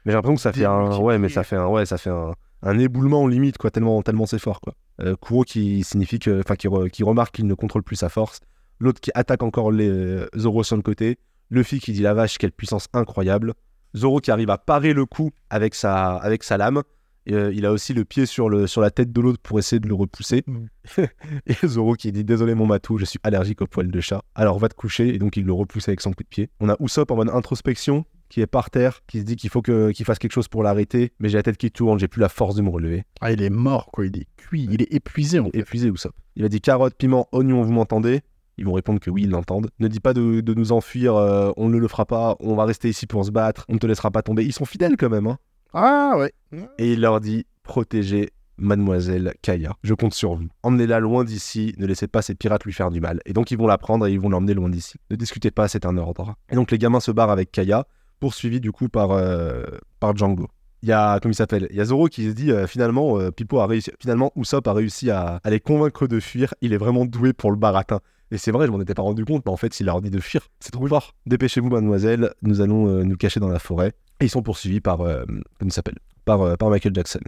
[0.05, 2.09] Mais j'ai l'impression que ça fait un, ouais, mais ça fait un, ouais, ça fait
[2.09, 4.73] un, un éboulement limite quoi, tellement, tellement c'est fort quoi.
[5.01, 8.07] Euh, Kuro qui signifie que, enfin, qui, re- qui remarque qu'il ne contrôle plus sa
[8.09, 8.39] force.
[8.79, 11.17] L'autre qui attaque encore les euh, Zoro sur le côté.
[11.49, 13.53] Luffy qui dit la vache quelle puissance incroyable.
[13.95, 16.83] Zoro qui arrive à parer le coup avec sa, avec sa lame.
[17.25, 19.59] Et, euh, il a aussi le pied sur, le, sur la tête de l'autre pour
[19.59, 20.43] essayer de le repousser.
[20.47, 20.65] Mm.
[21.47, 24.21] et Zoro qui dit désolé mon matou, je suis allergique aux poils de chat.
[24.35, 26.49] Alors va te coucher et donc il le repousse avec son coup de pied.
[26.59, 29.63] On a Usopp en mode introspection qui est par terre, qui se dit qu'il faut
[29.63, 32.21] que- qu'il fasse quelque chose pour l'arrêter, mais j'ai la tête qui tourne, j'ai plus
[32.21, 33.03] la force de me relever.
[33.21, 34.05] Ah, il est mort, quoi.
[34.05, 34.67] Il est cuit.
[34.69, 35.57] Il est épuisé, en fait.
[35.57, 36.13] Épuisé Usopp.
[36.35, 38.21] Il a dit carotte, piment, oignon, vous m'entendez?
[38.59, 39.69] Ils vont répondre que oui, ils l'entendent.
[39.79, 42.65] Ne dis pas de, de nous enfuir, euh, on ne le fera pas, on va
[42.65, 44.43] rester ici pour se battre, on ne te laissera pas tomber.
[44.43, 45.27] Ils sont fidèles quand même.
[45.27, 45.37] Hein.
[45.73, 46.33] Ah, ouais.
[46.77, 49.71] Et il leur dit protégez mademoiselle Kaya.
[49.83, 50.47] Je compte sur vous.
[50.63, 53.21] Emmenez-la loin d'ici, ne laissez pas ces pirates lui faire du mal.
[53.25, 54.97] Et donc ils vont la prendre et ils vont l'emmener loin d'ici.
[55.09, 56.35] Ne discutez pas, c'est un ordre.
[56.51, 57.85] Et donc les gamins se barrent avec Kaya,
[58.19, 59.63] poursuivis du coup par, euh,
[60.01, 60.47] par Django.
[60.81, 61.67] Il y a, comment il s'appelle?
[61.71, 64.67] Il y a Zoro qui se dit euh, finalement, euh, Pipo a réussi, finalement Usopp
[64.67, 66.53] a réussi à, à les convaincre de fuir.
[66.61, 67.99] Il est vraiment doué pour le baratin.
[68.31, 70.11] Et c'est vrai, je m'en étais pas rendu compte, mais en fait, il leur dit
[70.11, 70.47] de fuir.
[70.59, 71.15] C'est trop fort.
[71.25, 73.93] Dépêchez-vous, mademoiselle, nous allons euh, nous cacher dans la forêt.
[74.19, 75.97] Et ils sont poursuivis par, euh, comment il s'appelle?
[76.25, 77.21] Par, euh, par Michael Jackson.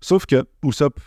[0.00, 0.98] Sauf que Usopp,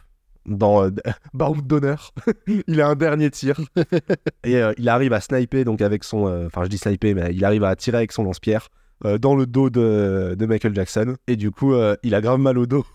[0.45, 0.89] dans euh,
[1.33, 2.13] Baroud d'honneur,
[2.67, 3.59] il a un dernier tir.
[4.43, 6.27] et euh, il arrive à sniper, donc avec son.
[6.27, 8.69] euh, Enfin, je dis sniper, mais il arrive à tirer avec son lance-pierre
[9.05, 11.15] euh, dans le dos de, de Michael Jackson.
[11.27, 12.85] Et du coup, euh, il a grave mal au dos.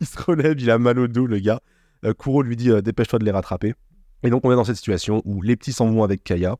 [0.00, 1.60] il se relève, il a mal au dos, le gars.
[2.04, 3.74] Euh, Kuro lui dit euh, Dépêche-toi de les rattraper.
[4.24, 6.56] Et donc, on est dans cette situation où les petits s'en vont avec Kaya.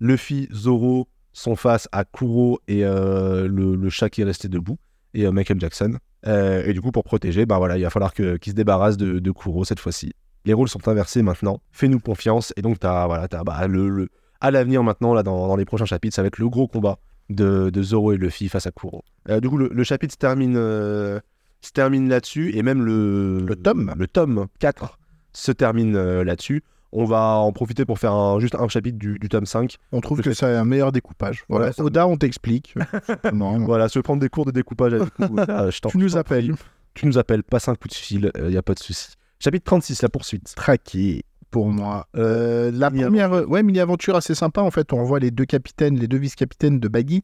[0.00, 4.78] Luffy, Zoro sont face à Kuro et euh, le, le chat qui est resté debout,
[5.14, 5.96] et euh, Michael Jackson.
[6.26, 8.96] Euh, et du coup, pour protéger, bah voilà, il va falloir que- qu'il se débarrasse
[8.96, 10.12] de, de Kuro cette fois-ci.
[10.44, 11.60] Les rôles sont inversés maintenant.
[11.72, 12.52] Fais-nous confiance.
[12.56, 14.08] Et donc, t'as, voilà, bah, le, le-
[14.40, 16.98] à l'avenir maintenant, là, dans, dans les prochains chapitres, ça va être le gros combat
[17.30, 19.02] de, de Zoro et Luffy face à Kuro.
[19.40, 22.56] Du coup, le, le chapitre se termine, se termine là-dessus.
[22.56, 23.94] Et même le, Le tome.
[23.96, 24.98] le tome 4
[25.32, 26.62] se termine là-dessus.
[26.96, 29.76] On va en profiter pour faire un- juste un chapitre du, du tome 5.
[29.92, 31.44] On trouve que c'est un meilleur découpage.
[31.48, 31.66] Voilà.
[31.66, 32.74] Ouais, Oda, on t'explique.
[33.66, 36.54] Voilà, veux prendre des cours de découpage avec nous, euh, je t'en- Tu nous appelles.
[36.94, 39.08] tu nous appelles, passe un coup de fil, il n'y a pas de souci.
[39.40, 40.54] Chapitre 36, la poursuite.
[40.54, 42.06] Traqué pour moi.
[42.16, 44.92] Euh, la Mini première, euh, ouais, mini-aventure assez sympa en fait.
[44.92, 47.22] On voit les deux capitaines, les deux vice-capitaines de Baggy.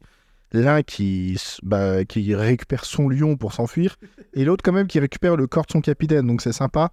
[0.53, 3.95] L'un qui, bah, qui récupère son lion pour s'enfuir,
[4.33, 6.27] et l'autre quand même qui récupère le corps de son capitaine.
[6.27, 6.91] Donc c'est sympa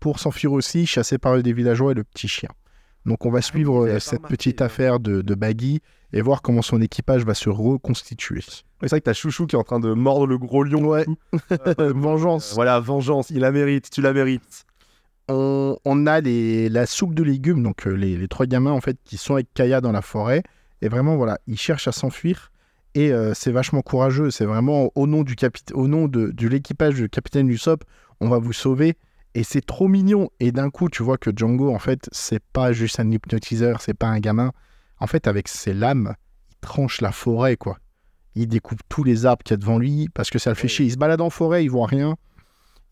[0.00, 2.50] pour s'enfuir aussi, chassé par des villageois et le petit chien.
[3.06, 4.66] Donc on va suivre j'avais euh, cette petite ouais.
[4.66, 5.80] affaire de, de Baggy
[6.12, 8.40] et voir comment son équipage va se reconstituer.
[8.46, 10.84] Oui, c'est vrai que t'as Chouchou qui est en train de mordre le gros lion.
[10.84, 11.06] Ouais.
[11.80, 12.52] Euh, Vengeance.
[12.54, 14.64] voilà, vengeance, il la mérite, tu la mérites.
[15.28, 18.80] on, on a les, la soupe de légumes, donc euh, les, les trois gamins en
[18.80, 20.42] fait qui sont avec Kaya dans la forêt.
[20.82, 22.50] Et vraiment, voilà, ils cherchent à s'enfuir.
[22.94, 24.30] Et euh, c'est vachement courageux.
[24.30, 27.84] C'est vraiment au nom du capitaine, au nom de, de l'équipage du capitaine Usopp,
[28.20, 28.96] on va vous sauver.
[29.34, 30.30] Et c'est trop mignon.
[30.40, 33.94] Et d'un coup, tu vois que Django, en fait, c'est pas juste un hypnotiseur, c'est
[33.94, 34.52] pas un gamin.
[34.98, 36.14] En fait, avec ses lames,
[36.50, 37.78] il tranche la forêt, quoi.
[38.34, 40.68] Il découpe tous les arbres qu'il y a devant lui parce que ça le fait
[40.68, 40.86] chier.
[40.86, 42.16] Il se balade en forêt, il voit rien.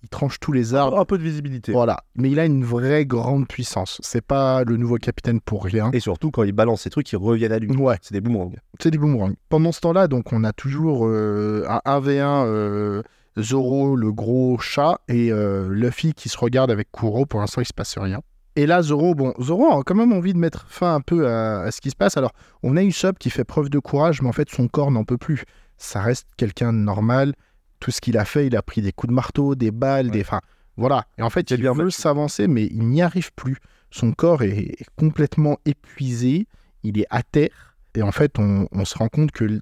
[0.02, 0.98] Il tranche tous les arbres.
[1.00, 1.72] Un peu de visibilité.
[1.72, 3.98] Voilà, mais il a une vraie grande puissance.
[4.02, 5.90] C'est pas le nouveau capitaine pour rien.
[5.92, 7.70] Et surtout, quand il balance ces trucs, ils reviennent à lui.
[7.76, 8.52] Ouais, C'est des boomerangs.
[8.78, 9.32] c'est des boomerangs.
[9.48, 13.02] Pendant ce temps-là, donc on a toujours euh, un 1v1 euh,
[13.38, 17.26] Zoro, le gros chat, et euh, Luffy qui se regarde avec Kuro.
[17.26, 18.20] Pour l'instant, il se passe rien.
[18.56, 21.60] Et là, Zoro, bon, Zoro a quand même envie de mettre fin un peu à,
[21.60, 22.16] à ce qui se passe.
[22.16, 22.32] Alors,
[22.62, 25.18] on a Usopp qui fait preuve de courage, mais en fait, son corps n'en peut
[25.18, 25.44] plus.
[25.76, 27.34] Ça reste quelqu'un de normal.
[27.80, 30.12] Tout ce qu'il a fait, il a pris des coups de marteau, des balles, Ouais.
[30.12, 30.20] des.
[30.22, 30.40] Enfin,
[30.78, 31.04] voilà.
[31.18, 33.58] Et en fait, Il veut s'avancer, mais il n'y arrive plus.
[33.90, 36.46] Son corps est est complètement épuisé.
[36.82, 37.76] Il est à terre.
[37.94, 39.60] Et en fait, on, on se rend compte que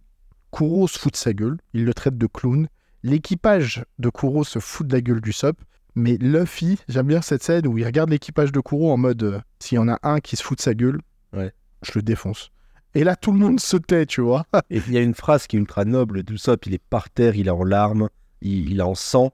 [0.53, 1.59] Kuro se fout de sa gueule.
[1.73, 2.69] Il le traite de clown.
[3.05, 5.59] L'équipage de Kuro se fout de la gueule du Sop.
[5.95, 9.41] Mais Luffy, j'aime bien cette scène où il regarde l'équipage de Kuro en mode euh,
[9.61, 11.01] s'il y en a un qui se fout de sa gueule,
[11.35, 11.53] Ouais.
[11.83, 12.51] je le défonce.
[12.95, 14.47] Et là, tout le monde se tait, tu vois.
[14.71, 17.37] Et il y a une phrase qui est ultra noble d'Usopp, il est par terre,
[17.37, 18.09] il est en larmes,
[18.41, 19.33] il, il est en sang,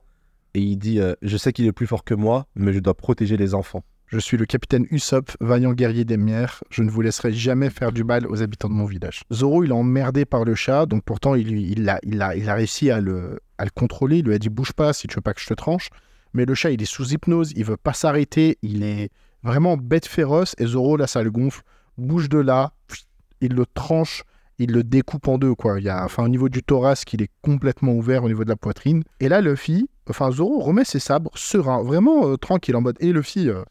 [0.53, 2.93] et il dit euh, Je sais qu'il est plus fort que moi, mais je dois
[2.93, 3.85] protéger les enfants.
[4.11, 6.65] Je suis le capitaine Usopp, vaillant guerrier des mers.
[6.69, 9.21] Je ne vous laisserai jamais faire du mal aux habitants de mon village.
[9.31, 12.91] Zoro, il est emmerdé par le chat, donc pourtant, il, il, a, il, a, réussi
[12.91, 14.17] à le, à le contrôler.
[14.17, 15.87] Il lui a dit Bouge pas si tu veux pas que je te tranche.
[16.33, 19.11] Mais le chat, il est sous hypnose, il veut pas s'arrêter, il est
[19.43, 20.55] vraiment bête féroce.
[20.57, 21.61] Et Zoro, là, ça le gonfle.
[21.97, 22.73] Bouge de là,
[23.39, 24.25] il le tranche,
[24.59, 25.79] il le découpe en deux, quoi.
[25.79, 28.49] Il y a, enfin, au niveau du thorax, il est complètement ouvert au niveau de
[28.49, 29.05] la poitrine.
[29.21, 33.13] Et là, Luffy, enfin, Zoro remet ses sabres serein, vraiment euh, tranquille, en mode Et
[33.13, 33.63] Luffy, euh,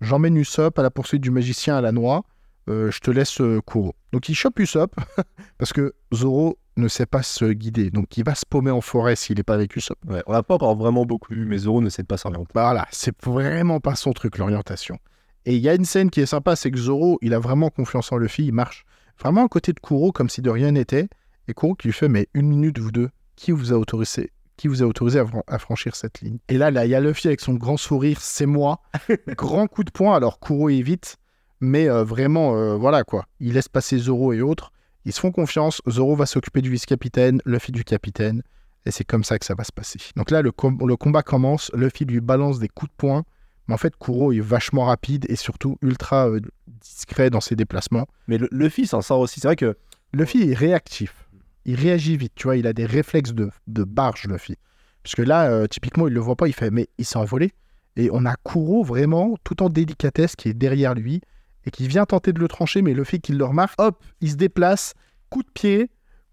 [0.00, 2.24] j'emmène Usopp à la poursuite du magicien à la noix,
[2.68, 3.94] euh, je te laisse euh, Kuro.
[4.12, 4.94] Donc il chope Usopp,
[5.58, 9.16] parce que Zoro ne sait pas se guider, donc il va se paumer en forêt
[9.16, 9.98] s'il n'est pas avec Usopp.
[10.06, 12.50] Ouais, on n'a pas encore vraiment beaucoup vu, mais Zoro ne sait pas s'orienter.
[12.54, 14.98] Voilà, c'est vraiment pas son truc, l'orientation.
[15.44, 17.70] Et il y a une scène qui est sympa, c'est que Zoro, il a vraiment
[17.70, 18.84] confiance en Luffy, il marche
[19.18, 21.08] vraiment à côté de Kuro comme si de rien n'était.
[21.48, 24.68] Et Kuro qui lui fait, mais une minute, vous deux, qui vous a autorisé qui
[24.68, 27.00] vous a autorisé à, fran- à franchir cette ligne Et là, là, il y a
[27.00, 28.80] Luffy avec son grand sourire, c'est moi.
[29.28, 31.16] grand coup de poing, alors Kuro évite,
[31.60, 33.24] mais euh, vraiment, euh, voilà quoi.
[33.40, 34.72] Il laisse passer Zoro et autres.
[35.06, 35.80] Ils se font confiance.
[35.88, 38.42] Zoro va s'occuper du vice-capitaine, Luffy du capitaine.
[38.84, 39.98] Et c'est comme ça que ça va se passer.
[40.16, 41.70] Donc là, le, com- le combat commence.
[41.74, 43.24] Luffy lui balance des coups de poing.
[43.66, 46.40] Mais en fait, Kuro est vachement rapide et surtout ultra euh,
[46.80, 48.06] discret dans ses déplacements.
[48.26, 49.40] Mais le, Luffy s'en sort aussi.
[49.40, 49.76] C'est vrai que
[50.14, 51.27] Luffy est réactif.
[51.68, 52.56] Il réagit vite, tu vois.
[52.56, 54.54] Il a des réflexes de, de barge, Luffy.
[55.02, 56.48] Parce que là, euh, typiquement, il le voit pas.
[56.48, 57.52] Il fait, mais il s'est envolé.
[57.96, 61.20] Et on a Kuro vraiment, tout en délicatesse, qui est derrière lui
[61.66, 62.80] et qui vient tenter de le trancher.
[62.80, 64.94] Mais Luffy qui le remarque, hop, il se déplace,
[65.28, 65.90] coup de pied.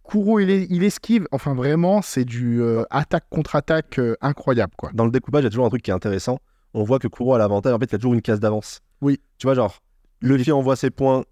[0.08, 1.28] Kuro, il, est- il esquive.
[1.32, 4.92] Enfin, vraiment, c'est du euh, attaque contre attaque euh, incroyable, quoi.
[4.94, 6.40] dans le découpage, il y a toujours un truc qui est intéressant.
[6.74, 7.74] On voit que Kuro a l'avantage.
[7.74, 8.80] En fait, il a toujours une case d'avance.
[9.02, 9.20] Oui.
[9.38, 9.82] Tu vois, genre,
[10.22, 11.24] Luffy envoie ses points.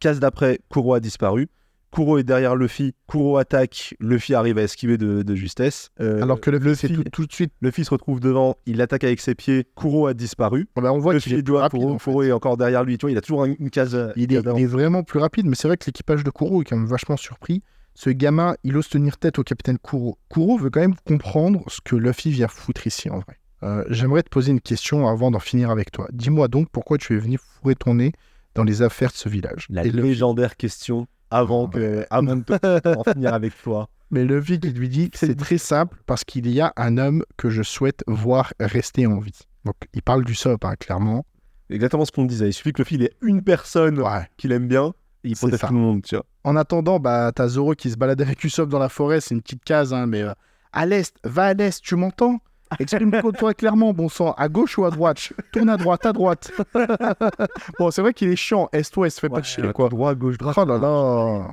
[0.00, 1.48] Case d'après, Kuro a disparu.
[1.92, 2.94] Kuro est derrière Luffy.
[3.08, 3.94] Kuro attaque.
[4.00, 5.90] Luffy arrive à esquiver de, de justesse.
[6.00, 7.52] Euh, Alors que Luffy, c'est Luffy- tout, tout de suite.
[7.60, 8.56] Luffy se retrouve devant.
[8.66, 9.66] Il attaque avec ses pieds.
[9.76, 10.68] Kuro a disparu.
[10.74, 11.80] bah, on voit qu'il Luffy est plus rapide.
[11.80, 11.92] Kuro.
[11.94, 12.04] en fait.
[12.10, 12.96] Kuro est encore derrière lui.
[12.98, 13.94] Tu vois, il a toujours un- une case.
[13.94, 16.62] euh, Il est, il est vraiment plus rapide, mais c'est vrai que l'équipage de Kuro
[16.62, 17.62] est quand même vachement surpris.
[17.94, 20.16] Ce gamin, il ose tenir tête au capitaine Kuro.
[20.30, 23.36] Kuro veut quand même comprendre ce que Luffy vient foutre ici en vrai.
[23.64, 26.08] Euh, J'aimerais te poser une question avant d'en finir avec toi.
[26.12, 28.12] Dis-moi donc pourquoi tu es venu fourrer ton nez
[28.54, 29.66] dans les affaires de ce village.
[29.70, 33.88] La Et Luffy- légendaire question avant, que, avant de en finir avec toi.
[34.10, 37.48] Mais Luffy qui lui dit c'est très simple parce qu'il y a un homme que
[37.48, 39.38] je souhaite voir rester en vie.
[39.64, 41.24] Donc il parle du SOP, hein, clairement.
[41.70, 42.48] Exactement ce qu'on disait.
[42.48, 44.28] Il suffit que Luffy il ait une personne Ouais.
[44.36, 44.92] qu'il aime bien.
[45.24, 46.26] Et il protège tout le monde, tu vois.
[46.44, 49.40] En attendant, bah, t'as Zoro qui se balade avec Usopp dans la forêt, c'est une
[49.40, 50.32] petite case, hein, mais euh,
[50.72, 52.40] à l'est, va à l'est, tu m'entends?
[52.78, 55.32] Exprime-toi clairement, bon sang, à gauche ou à droite?
[55.52, 56.50] Tourne à droite, à droite.
[57.78, 59.88] bon, c'est vrai qu'il est chiant, est-ouest, fais pas de chier, quoi?
[59.88, 60.56] Droit, gauche, droite.
[60.58, 61.50] Oh là là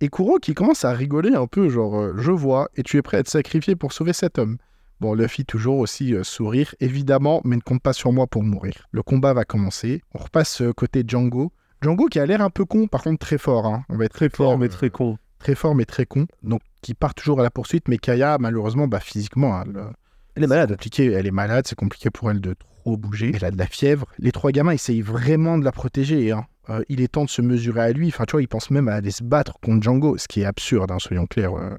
[0.00, 3.02] Et Kuro qui commence à rigoler un peu, genre, euh, je vois, et tu es
[3.02, 4.56] prêt à te sacrifier pour sauver cet homme.
[5.00, 8.86] Bon, Luffy toujours aussi euh, sourire, évidemment, mais ne compte pas sur moi pour mourir.
[8.92, 10.00] Le combat va commencer.
[10.14, 11.52] On repasse euh, côté Django.
[11.82, 13.66] Django qui a l'air un peu con, par contre très fort.
[13.66, 13.84] hein.
[13.88, 15.18] On va être Très fort, mais très con.
[15.40, 16.26] très fort mais très con.
[16.44, 19.86] Donc qui part toujours à la poursuite, mais Kaya malheureusement bah, physiquement hein, le-
[20.34, 20.70] Elle est c'est malade.
[20.70, 23.32] compliqué, elle est malade, c'est compliqué pour elle de trop bouger.
[23.34, 24.06] Elle a de la fièvre.
[24.18, 26.32] Les trois gamins essayent vraiment de la protéger.
[26.32, 26.46] hein.
[26.70, 28.08] Euh, il est temps de se mesurer à lui.
[28.08, 30.44] Enfin tu vois, ils pensent même à aller se battre contre Django, ce qui est
[30.44, 31.54] absurde, hein, soyons clairs.
[31.54, 31.76] euh.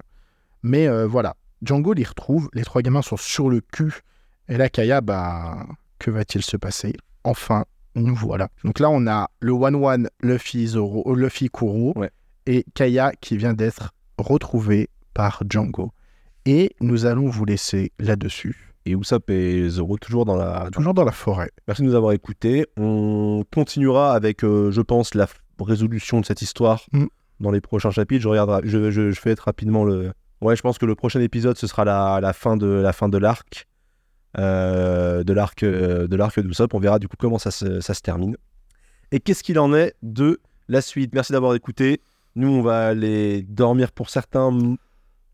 [0.61, 2.49] Mais euh, voilà, Django les retrouve.
[2.53, 4.01] Les trois gamins sont sur le cul.
[4.49, 5.65] Et là Kaya, bah
[5.99, 6.93] que va-t-il se passer?
[7.23, 7.63] Enfin,
[7.95, 8.49] nous voilà.
[8.65, 12.11] Donc là on a le one one Luffy Zoro, Luffy Kuro Ouais.
[12.45, 15.91] et Kaya qui vient d'être retrouvé par Django.
[16.45, 20.69] Et nous allons vous laisser là-dessus, Et Usopp et Zoro toujours dans la.
[20.71, 21.51] toujours dans la forêt.
[21.67, 22.67] Merci de nous avoir écoutés.
[22.77, 25.27] On continuera avec, euh, je pense, la
[25.59, 27.05] résolution de cette histoire Mm.
[27.39, 28.21] dans les prochains chapitres.
[28.23, 30.11] Je regarde, je, je, je fais être rapidement le.
[30.41, 33.07] Ouais, je pense que le prochain épisode ce sera la, la fin de la fin
[33.07, 33.65] de l'arc,
[34.37, 36.73] euh, de l'arc, euh, de l'arc d'Usopp.
[36.73, 38.35] On verra du coup comment ça se, ça se termine.
[39.13, 41.13] Et qu'est-ce qu'il en est de la suite?
[41.13, 42.01] Merci d'avoir écouté.
[42.35, 44.51] Nous, on va aller dormir pour certains,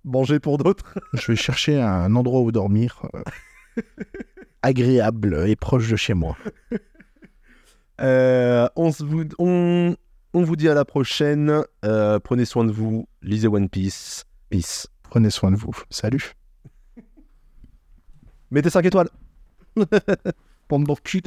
[0.04, 1.00] manger pour d'autres.
[1.14, 3.84] Je vais chercher un endroit où dormir euh,
[4.62, 6.38] agréable et proche de chez moi.
[8.02, 9.96] Euh, on, vous, on,
[10.34, 11.64] on vous dit à la prochaine.
[11.84, 13.08] Euh, prenez soin de vous.
[13.22, 14.26] Lisez One Piece.
[14.50, 14.88] Peace.
[15.04, 15.76] Prenez soin de vous.
[15.90, 16.34] Salut.
[18.52, 19.10] Mettez 5 étoiles.
[20.70, 21.24] Bande de cul.